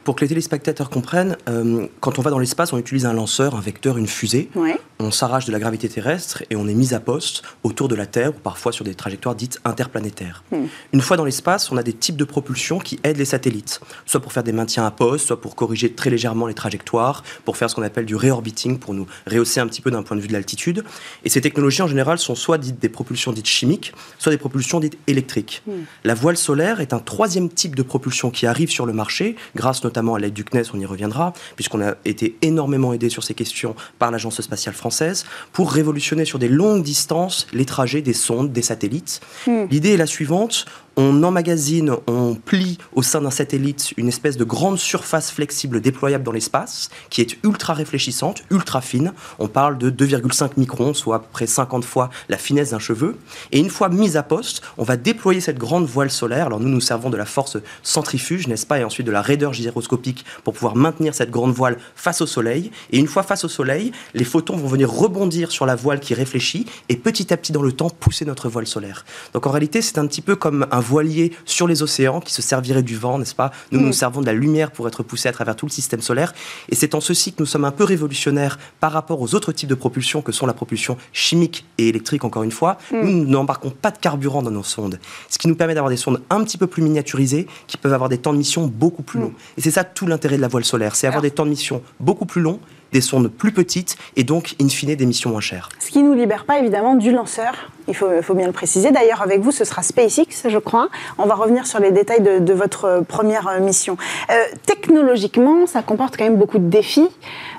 [0.10, 3.54] Pour que les téléspectateurs comprennent, euh, quand on va dans l'espace, on utilise un lanceur,
[3.54, 4.50] un vecteur, une fusée.
[4.98, 8.08] On s'arrache de la gravité terrestre et on est mis à poste autour de la
[8.08, 10.44] Terre ou parfois sur des trajectoires dites interplanétaires.
[10.52, 10.66] Hmm.
[10.94, 14.20] Une fois dans l'espace, on a des types de propulsion qui aident les satellites, soit
[14.20, 17.70] pour faire des maintiens à poste, soit pour corriger très légèrement les trajectoires, pour faire
[17.70, 20.28] ce qu'on appelle du réorbiting, pour nous rehausser un petit peu d'un point de vue
[20.28, 20.84] de l'altitude.
[21.24, 24.80] Et ces technologies en général sont soit dites des propulsions dites chimiques, soit des propulsions
[24.80, 25.62] dites électriques.
[25.68, 25.84] Hmm.
[26.04, 29.84] La voile solaire est un troisième type de propulsion qui arrive sur le marché, grâce
[29.84, 33.34] notamment à l'aide du CNES, on y reviendra, puisqu'on a été énormément aidé sur ces
[33.34, 38.52] questions par l'Agence spatiale française, pour révolutionner sur des longues distances les trajets des sondes,
[38.52, 39.22] des satellites.
[39.46, 39.66] Hmm.
[39.70, 40.66] L'idée est la suivante,
[41.00, 46.26] on emmagasine, on plie au sein d'un satellite une espèce de grande surface flexible déployable
[46.26, 49.14] dans l'espace, qui est ultra réfléchissante, ultra fine.
[49.40, 53.16] On parle de 2,5 microns, soit à peu près 50 fois la finesse d'un cheveu.
[53.54, 56.48] Et une fois mise à poste, on va déployer cette grande voile solaire.
[56.48, 59.54] Alors nous, nous servons de la force centrifuge, n'est-ce pas, et ensuite de la raideur
[59.54, 62.72] gyroscopique pour pouvoir maintenir cette grande voile face au Soleil.
[62.92, 66.14] Et une fois face au Soleil, les photons vont venir rebondir sur la voile qui
[66.14, 69.06] réfléchit et petit à petit dans le temps pousser notre voile solaire.
[69.34, 72.42] Donc en réalité, c'est un petit peu comme un voilier sur les océans qui se
[72.42, 73.52] servirait du vent, n'est-ce pas?
[73.72, 73.94] Nous, nous mm.
[73.94, 76.34] servons de la lumière pour être poussés à travers tout le système solaire.
[76.70, 79.70] Et c'est en ceci que nous sommes un peu révolutionnaires par rapport aux autres types
[79.70, 82.78] de propulsion que sont la propulsion chimique et électrique, encore une fois.
[82.92, 83.02] Mm.
[83.04, 85.00] Nous n'embarquons pas de carburant dans nos sondes.
[85.30, 88.10] Ce qui nous permet d'avoir des sondes un petit peu plus miniaturisées qui peuvent avoir
[88.10, 89.24] des temps de mission beaucoup plus mm.
[89.24, 89.34] longs.
[89.58, 91.82] Et c'est ça tout l'intérêt de la voile solaire, c'est avoir des temps de mission
[92.00, 92.60] beaucoup plus longs
[92.92, 95.70] des sondes plus petites et donc, in fine, des missions moins chères.
[95.80, 98.92] Ce qui ne nous libère pas évidemment du lanceur, il faut, bien le préciser.
[98.92, 100.90] D'ailleurs, avec vous, ce sera SpaceX, je crois.
[101.18, 103.98] On va revenir sur les détails de, votre première mission.
[104.30, 107.10] Euh, technologiquement, ça comporte quand même beaucoup de défis.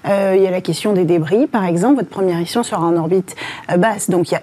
[0.07, 1.97] Euh, il y a la question des débris, par exemple.
[1.97, 3.35] Votre première mission sera en orbite
[3.71, 4.43] euh, basse, donc il y a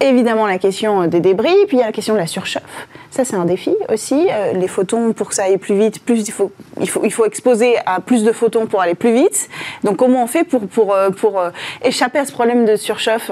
[0.00, 2.88] évidemment la question des débris, puis il y a la question de la surchauffe.
[3.10, 4.28] Ça, c'est un défi aussi.
[4.30, 7.12] Euh, les photons, pour que ça aille plus vite, plus il faut, il faut, il
[7.12, 9.48] faut exposer à plus de photons pour aller plus vite.
[9.84, 11.50] Donc, comment on fait pour, pour, euh, pour euh,
[11.82, 13.30] échapper à ce problème de surchauffe?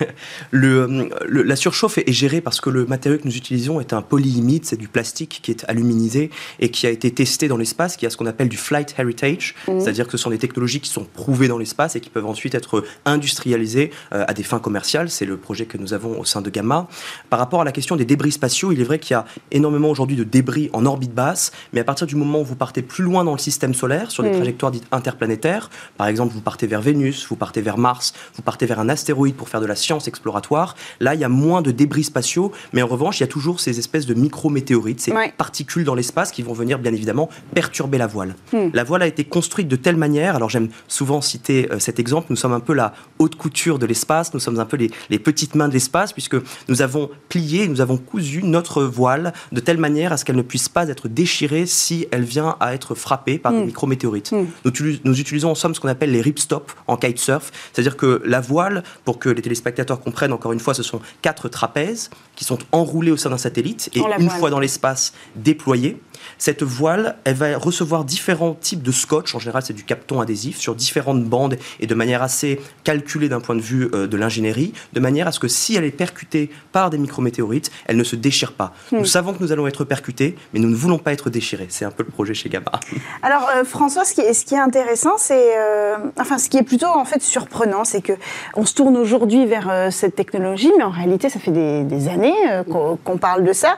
[0.50, 4.64] le, la surchauffe est, gérée parce que le matériau que nous utilisons est un polyimide,
[4.64, 6.30] c'est du plastique qui est aluminisé
[6.60, 9.54] et qui a été testé dans l'espace, qui a ce qu'on appelle du flight heritage,
[9.68, 9.80] mmh.
[9.80, 12.54] c'est-à-dire que ce sont des technologies qui sont prouvées dans l'espace et qui peuvent ensuite
[12.54, 15.10] être industrialisées euh, à des fins commerciales.
[15.10, 16.88] C'est le projet que nous avons au sein de Gamma.
[17.30, 19.90] Par rapport à la question des débris spatiaux, il est vrai qu'il y a énormément
[19.90, 23.04] aujourd'hui de débris en orbite basse, mais à partir du moment où vous partez plus
[23.04, 24.34] loin dans le système solaire, sur des mmh.
[24.34, 28.66] trajectoires dites interplanétaires, par exemple, vous partez vers Vénus, vous partez vers Mars, vous partez
[28.66, 30.74] vers un astéroïde pour faire de la science exploratoire.
[31.00, 33.60] Là, il y a moins de débris spatiaux, mais en revanche, il y a toujours
[33.60, 38.06] ces espèces de micro-météorites, ces particules dans l'espace qui vont venir bien évidemment perturber la
[38.06, 38.34] voile.
[38.52, 38.68] Hmm.
[38.72, 42.28] La voile a été construite de telle manière, alors j'aime souvent citer euh, cet exemple,
[42.30, 45.18] nous sommes un peu la haute couture de l'espace, nous sommes un peu les, les
[45.18, 46.36] petites mains de l'espace, puisque
[46.68, 50.42] nous avons plié, nous avons cousu notre voile de telle manière à ce qu'elle ne
[50.42, 53.66] puisse pas être déchirée si elle vient à être frappée par des hmm.
[53.66, 54.32] micro-météorites.
[54.32, 54.46] Hmm.
[54.64, 54.72] Nous,
[55.04, 58.82] nous, utilisons en somme ce qu'on appelle les ripstops en kitesurf, c'est-à-dire que la voile,
[59.04, 62.58] pour que les téléspectateurs téléspectateurs comprennent, encore une fois, ce sont quatre trapèzes qui sont
[62.72, 66.00] enroulés au sein d'un satellite et une fois dans l'espace déployés.
[66.38, 70.58] Cette voile, elle va recevoir différents types de scotch, en général c'est du capton adhésif,
[70.58, 74.72] sur différentes bandes et de manière assez calculée d'un point de vue euh, de l'ingénierie,
[74.92, 78.16] de manière à ce que si elle est percutée par des micrométéorites, elle ne se
[78.16, 78.72] déchire pas.
[78.92, 78.98] Hmm.
[78.98, 81.66] Nous savons que nous allons être percutés, mais nous ne voulons pas être déchirés.
[81.68, 82.72] C'est un peu le projet chez Gamma.
[83.22, 86.56] Alors euh, François, ce qui est, ce qui est intéressant, c'est, euh, enfin ce qui
[86.56, 88.12] est plutôt en fait surprenant, c'est que
[88.54, 92.34] on se tourne aujourd'hui vers cette technologie, mais en réalité ça fait des, années
[92.68, 93.76] qu'on parle de ça.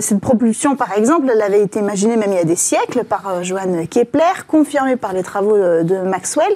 [0.00, 3.28] cette propulsion, par exemple, elle avait été imaginé même il y a des siècles par
[3.28, 6.52] euh, Johann Kepler, confirmé par les travaux euh, de Maxwell.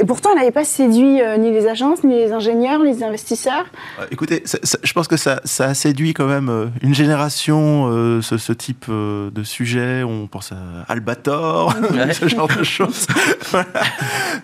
[0.00, 3.04] Et pourtant, elle n'avait pas séduit euh, ni les agences, ni les ingénieurs, ni les
[3.04, 3.66] investisseurs.
[4.10, 4.42] écoutez,
[4.82, 10.02] je pense que ça, a séduit quand même une génération, ce, type de sujet.
[10.02, 10.56] On pense à
[10.88, 11.74] Albator,
[12.12, 13.06] ce genre de choses.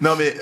[0.02, 0.34] Non, mais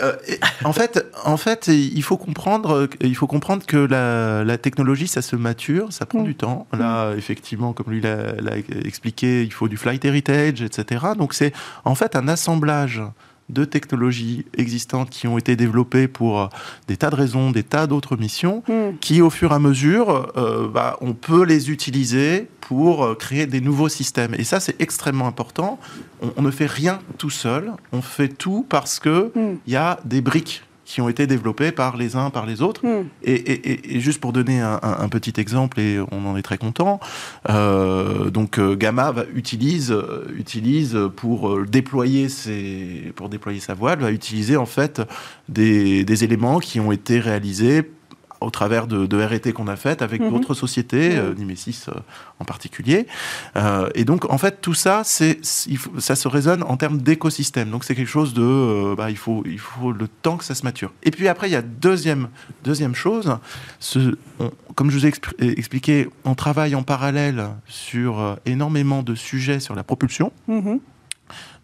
[0.65, 5.37] en, fait, en fait, il faut comprendre, il faut comprendre que la, technologie, ça se
[5.37, 6.25] mature, ça prend mm.
[6.25, 6.67] du temps.
[6.73, 11.07] Là, effectivement, comme lui l'a expliqué, il faut du flight heritage, etc.
[11.17, 11.53] Donc c'est
[11.85, 13.03] en fait un assemblage
[13.49, 16.47] de technologies existantes qui ont été développées pour euh,
[16.89, 18.97] des tas de raisons, des tas d'autres missions, hmm.
[19.01, 23.47] qui au fur et à mesure, euh, bah, on peut les utiliser pour euh, créer
[23.47, 24.35] des nouveaux systèmes.
[24.39, 25.79] Et ça, c'est extrêmement important.
[26.37, 29.59] On, ne fait rien tout seul, on fait tout parce que hmm.
[29.67, 30.63] y a des briques
[30.95, 32.87] qui ont été développés par les uns, par les autres.
[32.87, 33.09] Hmm.
[33.25, 37.01] Et, et, juste pour donner un, petit exemple, et on en est très content,
[37.49, 43.99] euh, donc euh, Gamma va, utilise, euh, utilise pour déployer ses, pour déployer sa voile,
[43.99, 45.03] va utiliser en fait
[45.49, 47.91] des, des éléments qui ont été réalisés
[48.45, 50.31] au travers de, de RT qu'on a faites avec mhm.
[50.31, 51.35] d'autres sociétés, mmh.
[51.35, 51.93] Nimesis euh,
[52.39, 53.07] en particulier.
[53.57, 55.41] Euh, et donc, en fait, tout ça, c'est,
[55.99, 57.71] ça se résonne en termes d'écosystème.
[57.71, 58.95] Donc, c'est quelque chose de.
[58.95, 60.93] bah, il, faut, il faut le temps que ça se mature.
[61.03, 62.29] Et puis après, il y a deuxième,
[62.63, 63.37] deuxième chose.
[63.81, 64.17] Ce,
[64.75, 69.85] comme je vous ai expliqué, on travaille en parallèle sur énormément de sujets sur la
[69.85, 70.33] propulsion.
[70.49, 70.81] Mhm.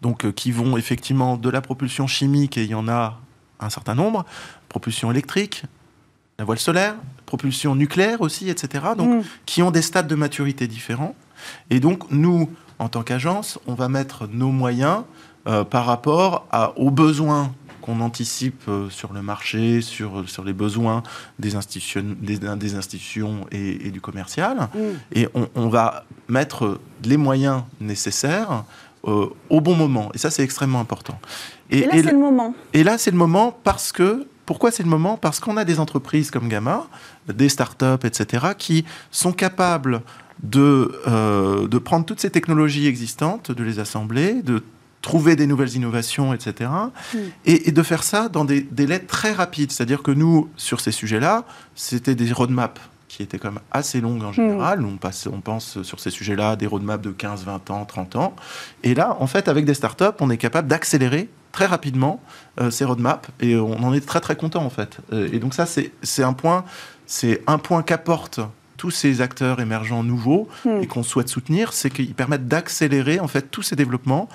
[0.01, 3.19] Donc, qui vont effectivement de la propulsion chimique, et il y en a
[3.59, 4.25] un certain nombre,
[4.69, 5.63] propulsion électrique,
[6.41, 6.95] la voile solaire,
[7.27, 8.83] propulsion nucléaire aussi, etc.
[8.97, 9.27] Donc, mm.
[9.45, 11.13] qui ont des stades de maturité différents.
[11.69, 12.49] Et donc, nous,
[12.79, 15.03] en tant qu'agence, on va mettre nos moyens
[15.47, 20.53] euh, par rapport à, aux besoins qu'on anticipe euh, sur le marché, sur, sur les
[20.53, 21.03] besoins
[21.37, 24.67] des institutions, des, institutions et, du commercial.
[24.73, 24.79] Mm.
[25.13, 28.63] Et on, va mettre les moyens nécessaires
[29.07, 30.09] euh, au bon moment.
[30.15, 31.19] Et ça, c'est extrêmement important.
[31.69, 32.55] Et, là, c'est le moment.
[32.73, 35.79] Et là, c'est le moment parce que pourquoi c'est le moment Parce qu'on a des
[35.79, 36.85] entreprises comme Gamma,
[37.33, 40.01] des startups, etc., qui sont capables
[40.43, 44.61] de, euh, de prendre toutes ces technologies existantes, de les assembler, de
[45.01, 46.69] trouver des nouvelles innovations, etc.
[47.13, 47.17] Hmm.
[47.45, 49.71] Et, de faire ça dans des délais très rapides.
[49.71, 54.23] C'est-à-dire que nous, sur ces sujets-là, c'était des roadmaps qui étaient quand même assez longues
[54.23, 54.81] en général.
[54.81, 54.95] Hmm.
[54.95, 58.35] On, passe, on pense sur ces sujets-là des roadmaps de 15, 20 ans, 30 ans.
[58.83, 62.21] Et là, en fait, avec des startups, on est capable d'accélérer très rapidement
[62.59, 64.97] euh, ces roadmaps et on en est très très content en fait.
[65.13, 66.63] Euh, et donc ça c'est un point,
[67.05, 68.41] c'est un point qu'apportent
[68.77, 70.81] tous ces acteurs émergents nouveaux hmm.
[70.81, 74.27] et qu'on souhaite soutenir, c'est qu'ils permettent d'accélérer en fait tous ces développements.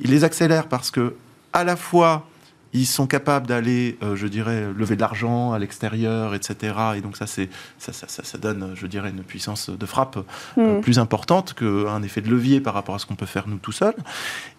[0.00, 1.14] Ils les accélèrent parce que
[1.52, 2.26] à la fois
[2.74, 6.74] ils sont capables d'aller, euh, je dirais, lever de l'argent à l'extérieur, etc.
[6.96, 10.18] Et donc ça, c'est ça, ça, ça, donne, je dirais, une puissance de frappe
[10.58, 10.80] euh, mm.
[10.80, 13.72] plus importante qu'un effet de levier par rapport à ce qu'on peut faire nous tout
[13.72, 13.94] seuls.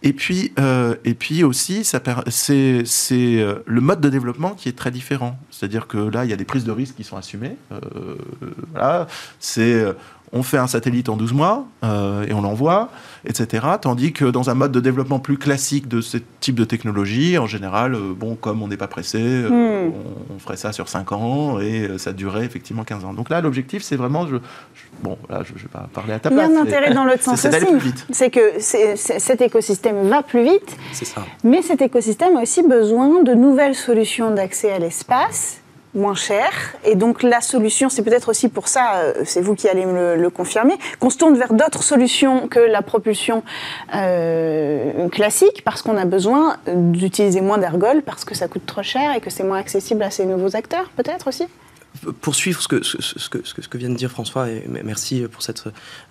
[0.01, 5.37] Et puis, euh, et puis aussi, c'est le mode de développement qui est très différent.
[5.51, 7.57] C'est-à-dire que là, il y a des prises de risques qui sont assumées.
[8.71, 9.07] voilà,
[9.39, 9.85] c'est
[10.33, 12.89] on fait un satellite en 12 mois euh, et on l'envoie,
[13.25, 13.65] etc.
[13.81, 17.45] Tandis que dans un mode de développement plus classique de ce type de technologie, en
[17.45, 19.93] général, euh, bon, comme on n'est pas pressé, euh, hmm.
[20.35, 23.13] on, ferait ça sur 5 ans et ça durerait effectivement 15 ans.
[23.13, 24.37] Donc là, l'objectif, c'est vraiment, je,
[25.01, 26.47] bon, là, je ne vais pas parler à ta place.
[26.49, 27.93] Il y a un intérêt dans l'autre sens aussi.
[28.11, 30.77] C'est que cet écosystème va plus vite.
[30.91, 31.25] C'est ça.
[31.43, 35.61] Mais cet écosystème a aussi besoin de nouvelles solutions d'accès à l'espace
[35.95, 36.51] moins cher.
[36.83, 40.15] Et donc la solution, c'est peut-être aussi pour ça, euh, c'est vous qui allez me
[40.15, 43.43] le, confirmer, qu'on se tourne vers d'autres solutions que la propulsion
[43.95, 49.15] euh, classique, parce qu'on a besoin d'utiliser moins d'ergols, parce que ça coûte trop cher
[49.15, 51.47] et que c'est moins accessible à ces nouveaux acteurs, peut-être aussi
[52.11, 55.63] poursuivre ce que, ce, que, ce, que, vient de dire François, et merci pour cette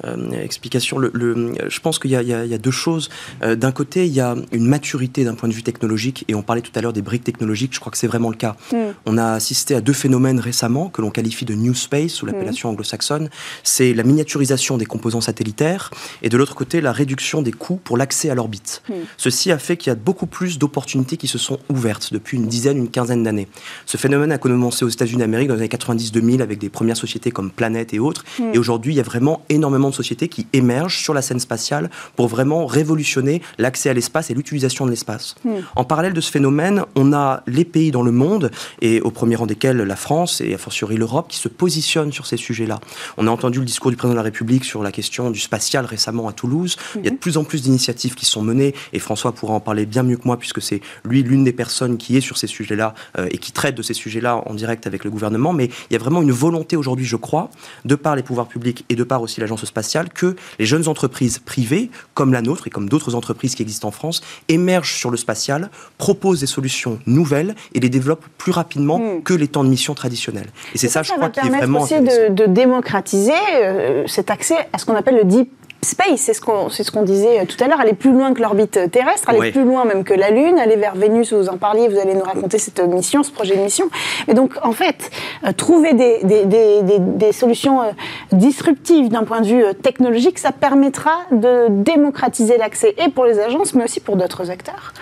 [0.05, 0.99] euh, explication.
[0.99, 3.09] Le, je pense qu'il y, y, a deux choses.
[3.43, 6.43] Euh, d'un côté, il y a une maturité d'un point de vue technologique, et on
[6.43, 8.57] parlait tout à l'heure des briques technologiques, je crois que c'est vraiment le cas.
[8.73, 8.77] Mm.
[9.07, 12.69] On a assisté à deux phénomènes récemment que l'on qualifie de New Space, sous l'appellation
[12.69, 12.73] mm.
[12.73, 13.31] anglo-saxonne.
[13.63, 15.91] C'est la miniaturisation des composants satellitaires,
[16.23, 18.83] et de l'autre côté, la réduction des coûts pour l'accès à l'orbite.
[18.89, 18.93] Mm.
[19.17, 22.47] Ceci a fait qu'il y a beaucoup plus d'opportunités qui se sont ouvertes depuis une
[22.47, 23.49] dizaine, une quinzaine d'années.
[23.87, 27.31] Ce phénomène a commencé aux États-Unis d'Amérique dans les années 90-2000 avec des premières sociétés
[27.31, 28.25] comme Planète et autres.
[28.39, 28.51] Hmm.
[28.55, 31.91] Et aujourd'hui, il y a vraiment énormément de sociétés qui émergent sur la scène spatiale
[32.17, 35.35] pour vraiment révolutionner l'accès à l'espace et l'utilisation de l'espace.
[35.45, 35.61] Hmm.
[35.77, 39.37] En parallèle de ce phénomène, on a les pays dans le monde, et au premier
[39.37, 42.81] rang desquels la France et a fortiori l'Europe, qui se positionnent sur ces sujets-là.
[43.17, 45.85] On a entendu le discours du président de la République sur la question du spatial
[45.85, 46.77] récemment à Toulouse.
[46.97, 49.61] Il y a de plus en plus d'initiatives qui sont menées, et François pourra en
[49.61, 52.47] parler bien mieux que moi, puisque c'est lui l'une des personnes qui est sur ces
[52.47, 55.53] sujets-là euh, et qui traite de ces sujets-là en direct avec le gouvernement.
[55.53, 57.51] Mais il y a vraiment une volonté aujourd'hui, je crois,
[57.85, 61.39] de par les pouvoirs publics et de par aussi l'agence spatiale, que les jeunes entreprises
[61.39, 65.17] privées, comme la nôtre et comme d'autres entreprises qui existent en France, émergent sur le
[65.17, 69.23] spatial, proposent des solutions nouvelles et les développent plus rapidement hmm.
[69.23, 70.49] que les temps de mission traditionnels.
[70.75, 74.57] Et c'est ça, je crois, qui est vraiment aussi de, de, démocratiser euh, cet accès
[74.73, 75.51] à ce qu'on appelle le deep
[75.85, 78.43] space, c'est ce qu'on ce qu'on disait euh, tout à l'heure, aller plus loin que
[78.43, 81.89] l'orbite terrestre, aller plus loin même que la Lune, aller vers Vénus, vous en parliez,
[81.89, 83.89] vous allez nous raconter cette mission, ce projet de mission.
[84.29, 85.11] Et donc, en fait,
[85.45, 87.91] euh, trouver des, des, des, des solutions euh,
[88.33, 93.75] disruptives d'un point de vue technologique, ça permettra de démocratiser l'accès et pour les agences,
[93.75, 94.93] mais aussi pour d'autres acteurs.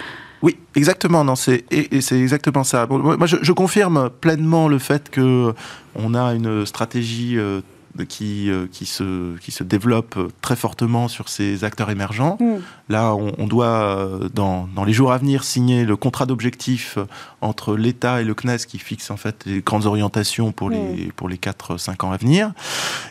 [0.43, 1.23] Oui, exactement.
[1.25, 2.87] Non, c'est et, c'est exactement ça.
[2.89, 5.55] moi, je, je, confirme pleinement le fait que
[5.95, 7.39] on a une stratégie
[8.09, 12.39] qui, euh, qui, se, qui se développe très fortement sur ces acteurs émergents.
[12.41, 12.57] Mm.
[12.89, 16.99] Là, on, doit, euh, dans, dans, les jours à venir, signer le contrat d'objectif
[17.41, 21.13] entre l'État et le CNES qui fixe en fait les grandes orientations pour, les, mm.
[21.17, 22.53] pour les 4-5 ans à venir.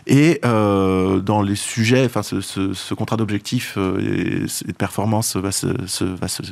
[0.08, 5.52] Et euh, dans les sujets, enfin, ce, ce, ce contrat d'objectif et, de performance va
[5.52, 5.68] se,
[6.04, 6.44] va se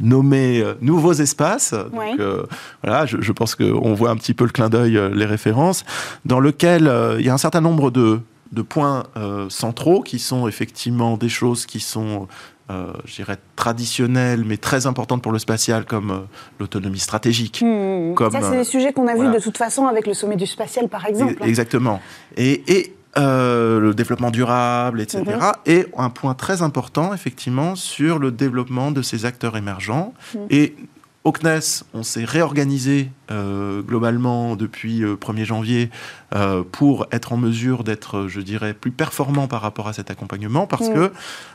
[0.00, 1.72] nommé euh, Nouveaux Espaces.
[1.72, 2.44] Donc, euh,
[2.82, 5.84] voilà, je, pense qu'on voit un petit peu le clin d'œil, euh, les références,
[6.24, 8.20] dans lequel il y a un certain nombre de,
[8.52, 9.04] de points
[9.48, 12.28] centraux qui sont effectivement des choses qui sont
[12.68, 16.26] je dirais, traditionnelles, mais très importantes pour le spatial, comme
[16.58, 17.62] l'autonomie stratégique.
[17.62, 18.14] Mmh, mmh, mmh.
[18.14, 20.46] Comme, Ça, c'est des sujets qu'on a vus de toute façon avec le sommet du
[20.46, 21.36] spatial, par exemple.
[21.44, 22.00] Exactement.
[22.36, 25.22] Et, et euh, le développement durable, etc.
[25.26, 25.52] Mhm.
[25.66, 30.14] Et un point très important, effectivement, sur le développement de ces acteurs émergents.
[30.34, 30.46] Mhm.
[30.50, 30.74] Et
[31.22, 35.90] au CNES, on s'est réorganisé euh, globalement depuis le euh, 1er janvier
[36.72, 40.88] pour être en mesure d'être, je dirais, plus performant par rapport à cet accompagnement parce
[40.88, 40.94] mhm.
[40.94, 41.12] que,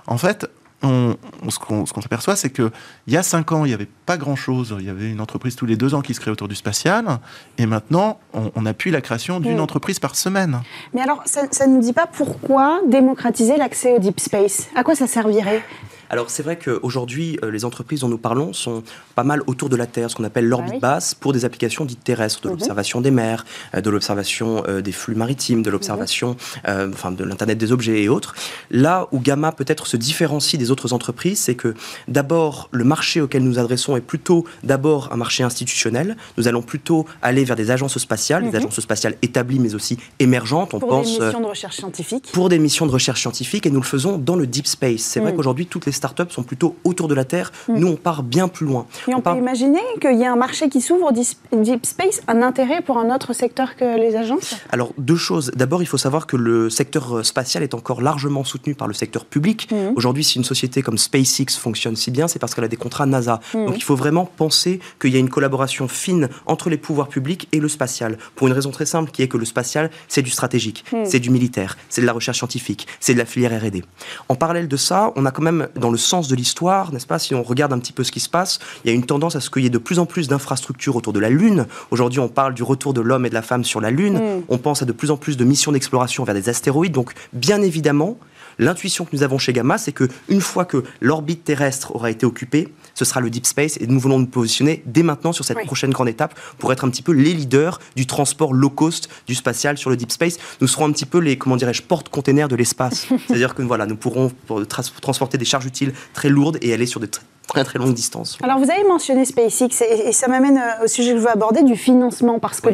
[0.07, 0.49] en fait,
[0.83, 1.15] on,
[1.49, 2.71] ce qu'on s'aperçoit, c'est qu'il
[3.07, 4.75] y a cinq ans, il n'y avait pas grand-chose.
[4.79, 7.19] Il y avait une entreprise tous les deux ans qui se crée autour du spatial.
[7.57, 10.61] Et maintenant, on, appuie la création d'une entreprise par semaine.
[10.93, 14.67] Mais alors, ça ne nous dit pas pourquoi démocratiser l'accès au deep space?
[14.75, 15.63] À quoi ça servirait?
[16.09, 18.83] Alors c'est vrai qu'aujourd'hui, euh, les entreprises dont nous parlons sont
[19.15, 21.85] pas mal autour de la Terre, ce qu'on appelle l'orbite ah basse, pour des applications
[21.85, 22.55] dites terrestres, de mhm.
[22.55, 23.45] l'observation des mers,
[23.75, 26.35] euh, de l'observation euh, des flux maritimes, de l'observation,
[26.65, 28.33] enfin de l'internet des objets et autres.
[28.71, 31.73] Là où Gamma peut-être se différencie des autres entreprises, c'est que
[32.07, 36.17] d'abord le marché auquel nous adressons est plutôt d'abord un marché institutionnel.
[36.37, 38.55] Nous allons plutôt aller vers des agences spatiales, des mhm.
[38.55, 40.73] agences spatiales établies mais aussi émergentes.
[40.73, 42.31] On pour pense, des missions de recherche scientifique.
[42.31, 45.01] Pour des missions de recherche scientifique et nous le faisons dans le deep space.
[45.01, 47.51] C'est vrai qu'aujourd'hui toutes les startups sont plutôt autour de la Terre.
[47.67, 47.77] Hmm.
[47.77, 48.85] Nous, on part bien plus loin.
[49.07, 52.41] Et on, peut imaginer qu'il y a un marché qui s'ouvre au Deep Space, un
[52.41, 54.55] intérêt pour un autre secteur que les agences?
[54.71, 55.51] Alors, deux choses.
[55.55, 58.93] D'abord, il faut savoir que le secteur euh, spatial est encore largement soutenu par le
[58.93, 59.69] secteur public.
[59.71, 59.93] Hmm.
[59.95, 63.05] Aujourd'hui, si une société comme SpaceX fonctionne si bien, c'est parce qu'elle a des contrats
[63.05, 63.39] NASA.
[63.53, 63.65] Hmm.
[63.65, 67.47] Donc, il faut vraiment penser qu'il y a une collaboration fine entre les pouvoirs publics
[67.51, 68.17] et le spatial.
[68.35, 71.29] Pour une raison très simple, qui est que le spatial, c'est du stratégique, c'est du
[71.29, 73.83] militaire, c'est de la recherche scientifique, c'est de la filière R&D.
[74.29, 77.19] En parallèle de ça, on a quand même, dans le sens de l'histoire, n'est-ce pas
[77.19, 79.35] Si on regarde un petit peu ce qui se passe, il y a une tendance
[79.35, 81.65] à ce qu'il y ait de plus en plus d'infrastructures autour de la Lune.
[81.91, 84.15] Aujourd'hui, on parle du retour de l'homme et de la femme sur la Lune.
[84.17, 84.43] Mm.
[84.49, 86.93] On pense à de plus en plus de missions d'exploration vers des astéroïdes.
[86.93, 88.17] Donc, bien évidemment,
[88.59, 92.25] L'intuition que nous avons chez Gamma, c'est que une fois que l'orbite terrestre aura été
[92.25, 95.63] occupée, ce sera le deep space et nous voulons nous positionner dès maintenant sur cette
[95.65, 99.33] prochaine grande étape pour être un petit peu les leaders du transport low cost du
[99.35, 100.37] spatial sur le deep space.
[100.59, 103.07] Nous serons un petit peu les comment dirais-je porte-containers de l'espace.
[103.27, 104.31] C'est-à-dire que voilà, nous pourrons
[104.67, 107.05] transporter des charges utiles très lourdes et aller sur de
[107.49, 108.37] très très longue distance.
[108.43, 111.63] Alors vous avez mentionné SpaceX et, ça m'amène euh, au sujet que je veux aborder
[111.63, 112.69] du financement parce que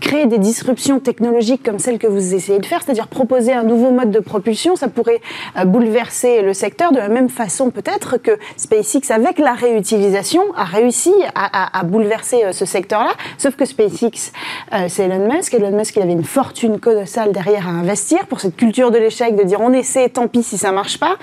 [0.00, 3.90] créer des disruptions technologiques comme celles que vous essayez de faire, c'est-à-dire proposer un nouveau
[3.90, 5.20] mode de propulsion, ça pourrait
[5.58, 10.64] euh, bouleverser le secteur de la même façon peut-être que SpaceX avec la réutilisation a
[10.64, 13.12] réussi à, bouleverser euh, ce secteur-là.
[13.38, 14.32] Sauf que SpaceX,
[14.88, 15.54] c'est Elon Musk.
[15.54, 19.34] Elon Musk, il avait une fortune colossale derrière à investir pour cette culture de l'échec,
[19.36, 21.16] de dire on essaie, tant pis si ça marche pas.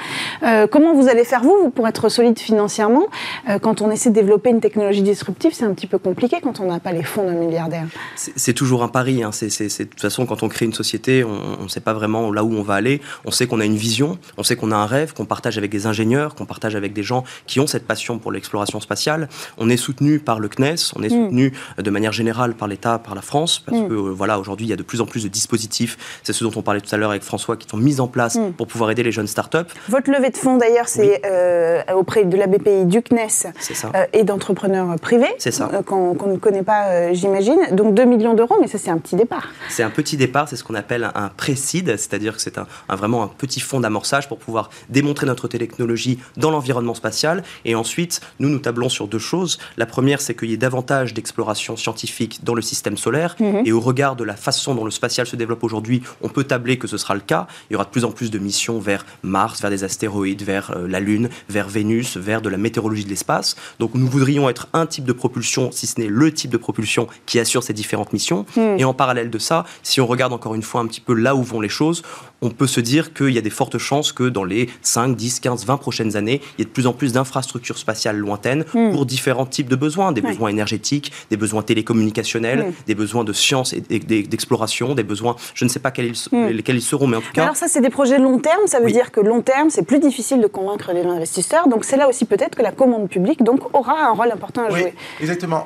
[0.67, 2.80] comment vous allez faire vous pour être solide financièrement?
[2.81, 3.07] Financièrement.
[3.49, 6.59] Euh, quand on essaie de développer une technologie disruptive, c'est un petit peu compliqué quand
[6.59, 7.85] on n'a pas les fonds d'un milliardaire.
[8.15, 9.23] C'est toujours un pari.
[9.23, 9.29] Hein.
[9.29, 12.53] de toute façon, quand on crée une société, on ne sait pas vraiment là où
[12.53, 13.01] on va aller.
[13.25, 15.71] On sait qu'on a une vision, on sait qu'on a un rêve, qu'on partage avec
[15.71, 19.29] des ingénieurs, qu'on partage avec des gens qui ont cette passion pour l'exploration spatiale.
[19.57, 21.25] On est soutenu par le CNES, on est mm.
[21.25, 23.87] soutenu de manière générale par l'État, par la France, parce mm.
[23.87, 26.21] que euh, voilà, aujourd'hui, il y a de plus en plus de dispositifs.
[26.23, 28.35] C'est ce dont on parlait tout à l'heure avec François, qui sont mis en place
[28.35, 28.53] mm.
[28.53, 29.57] pour pouvoir aider les jeunes startups.
[29.89, 33.51] Votre levée de fonds, d'ailleurs, c'est euh, auprès de la BPI, du CNES
[33.95, 35.33] euh, et d'entrepreneurs privés.
[35.37, 35.69] Ça.
[35.85, 37.59] qu'on ne connaît pas, j'imagine.
[37.71, 39.49] Donc 2 millions d'euros, mais ça, c'est un petit départ.
[39.69, 43.23] C'est un petit départ, c'est ce qu'on appelle un pré-seed, c'est-à-dire que c'est un, vraiment
[43.23, 47.43] un petit fonds d'amorçage pour pouvoir démontrer notre technologie dans l'environnement spatial.
[47.65, 49.59] Et ensuite, nous, nous tablons sur deux choses.
[49.77, 53.35] La première, c'est qu'il y ait davantage d'exploration scientifique dans le système solaire.
[53.39, 53.63] Mhm.
[53.65, 56.77] Et au regard de la façon dont le spatial se développe aujourd'hui, on peut tabler
[56.77, 57.47] que ce sera le cas.
[57.69, 60.71] Il y aura de plus en plus de missions vers Mars, vers des astéroïdes, vers
[60.71, 63.55] euh, la Lune, vers Vénus, vers de la météorologie de l'espace.
[63.79, 67.07] Donc nous voudrions être un type de propulsion, si ce n'est le type de propulsion
[67.25, 68.45] qui assure ces différentes missions.
[68.55, 68.79] Mhm.
[68.79, 71.35] Et en parallèle de ça, si on regarde encore une fois un petit peu là
[71.35, 72.03] où vont les choses,
[72.41, 75.39] on peut se dire qu'il y a des fortes chances que dans les 5, 10,
[75.39, 78.91] 15, 20 prochaines années, il y ait de plus en plus d'infrastructures spatiales lointaines hmm.
[78.91, 82.73] pour différents types de besoins, des besoins énergétiques, des besoins télécommunicationnels, hmm.
[82.87, 86.47] des besoins de science et d'exploration, des besoins, je ne sais pas quels ils, hmm.
[86.47, 87.43] lesquels ils seront, mais en tout cas...
[87.43, 89.99] Alors ça, c'est des projets long terme, ça veut dire que long terme, c'est plus
[89.99, 93.75] difficile de convaincre les investisseurs, donc c'est là aussi peut-être que la commande publique donc,
[93.75, 94.93] aura un rôle important à jouer.
[95.19, 95.65] exactement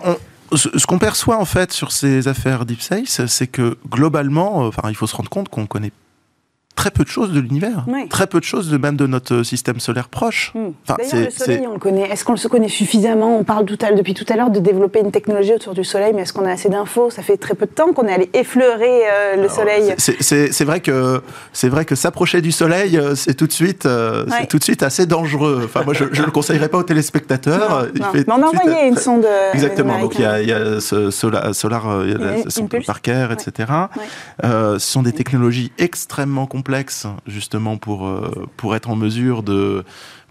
[0.54, 4.90] ce qu'on perçoit en fait sur ces affaires Deep Space, c'est que globalement, euh, enfin,
[4.90, 5.92] il faut se rendre compte qu'on connaît
[6.76, 9.80] très peu de choses de l'univers, très peu de choses de même de notre système
[9.80, 10.52] solaire proche.
[10.54, 10.72] Hmm.
[10.88, 12.10] D'ailleurs, le Soleil, on le connaît.
[12.10, 13.40] Est-ce qu'on se connaît suffisamment?
[13.40, 16.12] On parle tout à, depuis tout à l'heure de développer une technologie autour du Soleil,
[16.14, 17.10] mais est-ce qu'on a assez d'infos?
[17.10, 19.96] Ça fait très peu de temps qu'on est allé effleurer euh, le Soleil.
[19.98, 21.22] C'est vrai que
[21.54, 24.64] c'est vrai que s'approcher du Soleil, euh, c'est tout de suite, euh, c'est tout de
[24.64, 25.62] suite assez dangereux.
[25.66, 27.88] Enfin, moi, je, ne le conseillerais pas aux téléspectateurs.
[27.96, 29.26] Il mais on a envoyé une sonde.
[29.54, 30.00] Exactement.
[30.00, 32.74] Donc il y a, il y a ce Solar, Solar il y a la sonde
[32.86, 33.72] Parker, etc.
[34.44, 36.65] ce sont des technologies extrêmement complexes
[37.26, 39.86] justement pour, euh, pour être en mesure de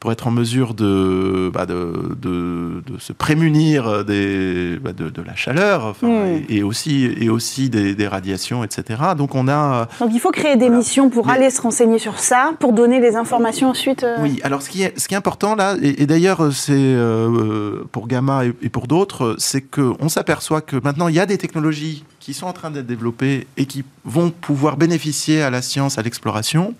[0.05, 5.97] pour être en mesure de, bah de, de, se prémunir des, bah de, la chaleur
[6.03, 6.43] hmm.
[6.51, 9.01] et, aussi, et aussi des, radiations, etc.
[9.17, 9.89] Donc on a...
[10.01, 13.17] Donc il faut créer des missions pour aller se renseigner sur ça, pour donner les
[13.17, 14.05] informations ensuite.
[14.05, 14.19] Euh.
[14.21, 18.07] Oui, alors ce qui est, ce qui est important là, et, d'ailleurs c'est euh, pour
[18.07, 22.35] Gamma et, pour d'autres, c'est qu'on s'aperçoit que maintenant il y a des technologies qui
[22.35, 26.75] sont en train d'être développées et qui vont pouvoir bénéficier à la science, à l'exploration.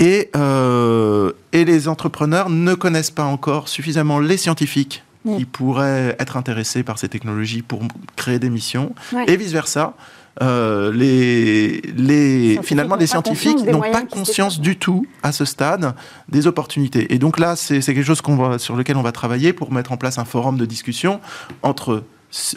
[0.00, 5.04] Et, euh, et les entrepreneurs ne connaissent pas encore suffisamment les scientifiques
[5.36, 7.82] qui pourraient être intéressés par ces technologies pour
[8.16, 8.94] créer des missions,
[9.26, 9.94] et vice-versa.
[10.42, 15.94] Euh, les, les, finalement, les scientifiques n'ont pas conscience du tout à ce stade
[16.30, 17.12] des opportunités.
[17.12, 19.92] Et donc là, c'est quelque chose qu'on va, sur lequel on va travailler pour mettre
[19.92, 21.20] en place un forum de discussion
[21.62, 22.04] entre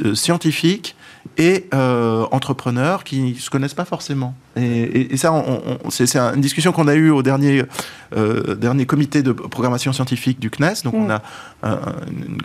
[0.06, 0.96] euh, scientifiques
[1.38, 4.36] et euh, entrepreneurs qui ne se connaissent pas forcément.
[4.56, 5.44] Et, ça,
[5.90, 7.64] c'est une discussion qu'on a eue au dernier,
[8.16, 10.84] euh, dernier comité de programmation scientifique du CNES.
[10.84, 11.20] Donc on mm.
[11.64, 11.80] a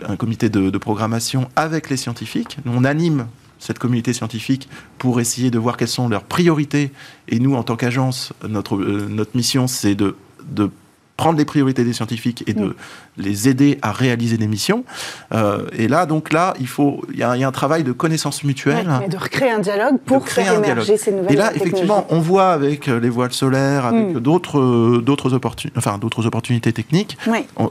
[0.07, 2.57] un, comité de, programmation avec les scientifiques.
[2.65, 3.27] On anime
[3.59, 6.91] cette communauté scientifique pour essayer de voir quelles sont leurs priorités.
[7.27, 10.15] Et nous, en tant qu'agence, notre, notre mission, c'est de,
[10.47, 10.71] de
[11.19, 12.77] prendre les priorités des scientifiques et de
[13.17, 14.85] les aider à réaliser des missions.
[15.33, 18.89] Euh, et là, donc là, il faut, il y, a un travail de connaissance mutuelle.
[19.05, 22.51] et de recréer un dialogue pour faire émerger ces nouvelles Et là, effectivement, on voit
[22.51, 24.19] avec euh, les voiles solaires, avec mm.
[24.21, 27.17] d'autres, euh, d'autres, opportunités, enfin, d'autres opportunités techniques,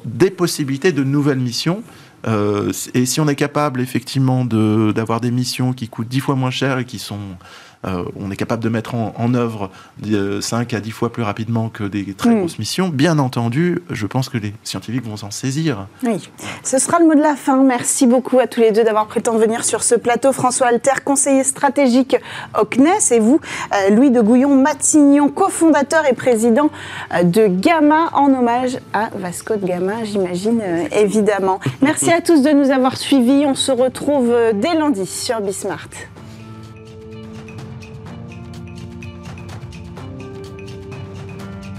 [0.04, 1.82] des possibilités de nouvelles missions.
[2.94, 6.50] et si on est capable effectivement de, d'avoir des missions qui coûtent dix fois moins
[6.50, 7.38] cher et qui sont
[7.88, 9.70] euh, on est capable de mettre en, œuvre
[10.40, 12.38] 5 à 10 fois plus rapidement que des très hmm.
[12.38, 12.88] grosses missions.
[12.88, 15.86] Bien entendu, je pense que les scientifiques vont s'en saisir.
[16.02, 16.30] Oui.
[16.62, 17.62] Ce sera le mot de la fin.
[17.62, 20.32] Merci beaucoup à tous les deux d'avoir prêté de venir sur ce plateau.
[20.32, 22.16] François Alter, conseiller stratégique
[22.58, 23.40] au CNES, et vous,
[23.72, 26.70] euh, Louis de Gouillon-Matignon, cofondateur et président
[27.14, 30.62] euh, de Gamma, en hommage à Vasco de Gama, j'imagine,
[30.92, 31.60] évidemment.
[31.82, 33.44] Merci à tous de nous avoir suivis.
[33.46, 35.88] On se retrouve dès lundi sur Bismart.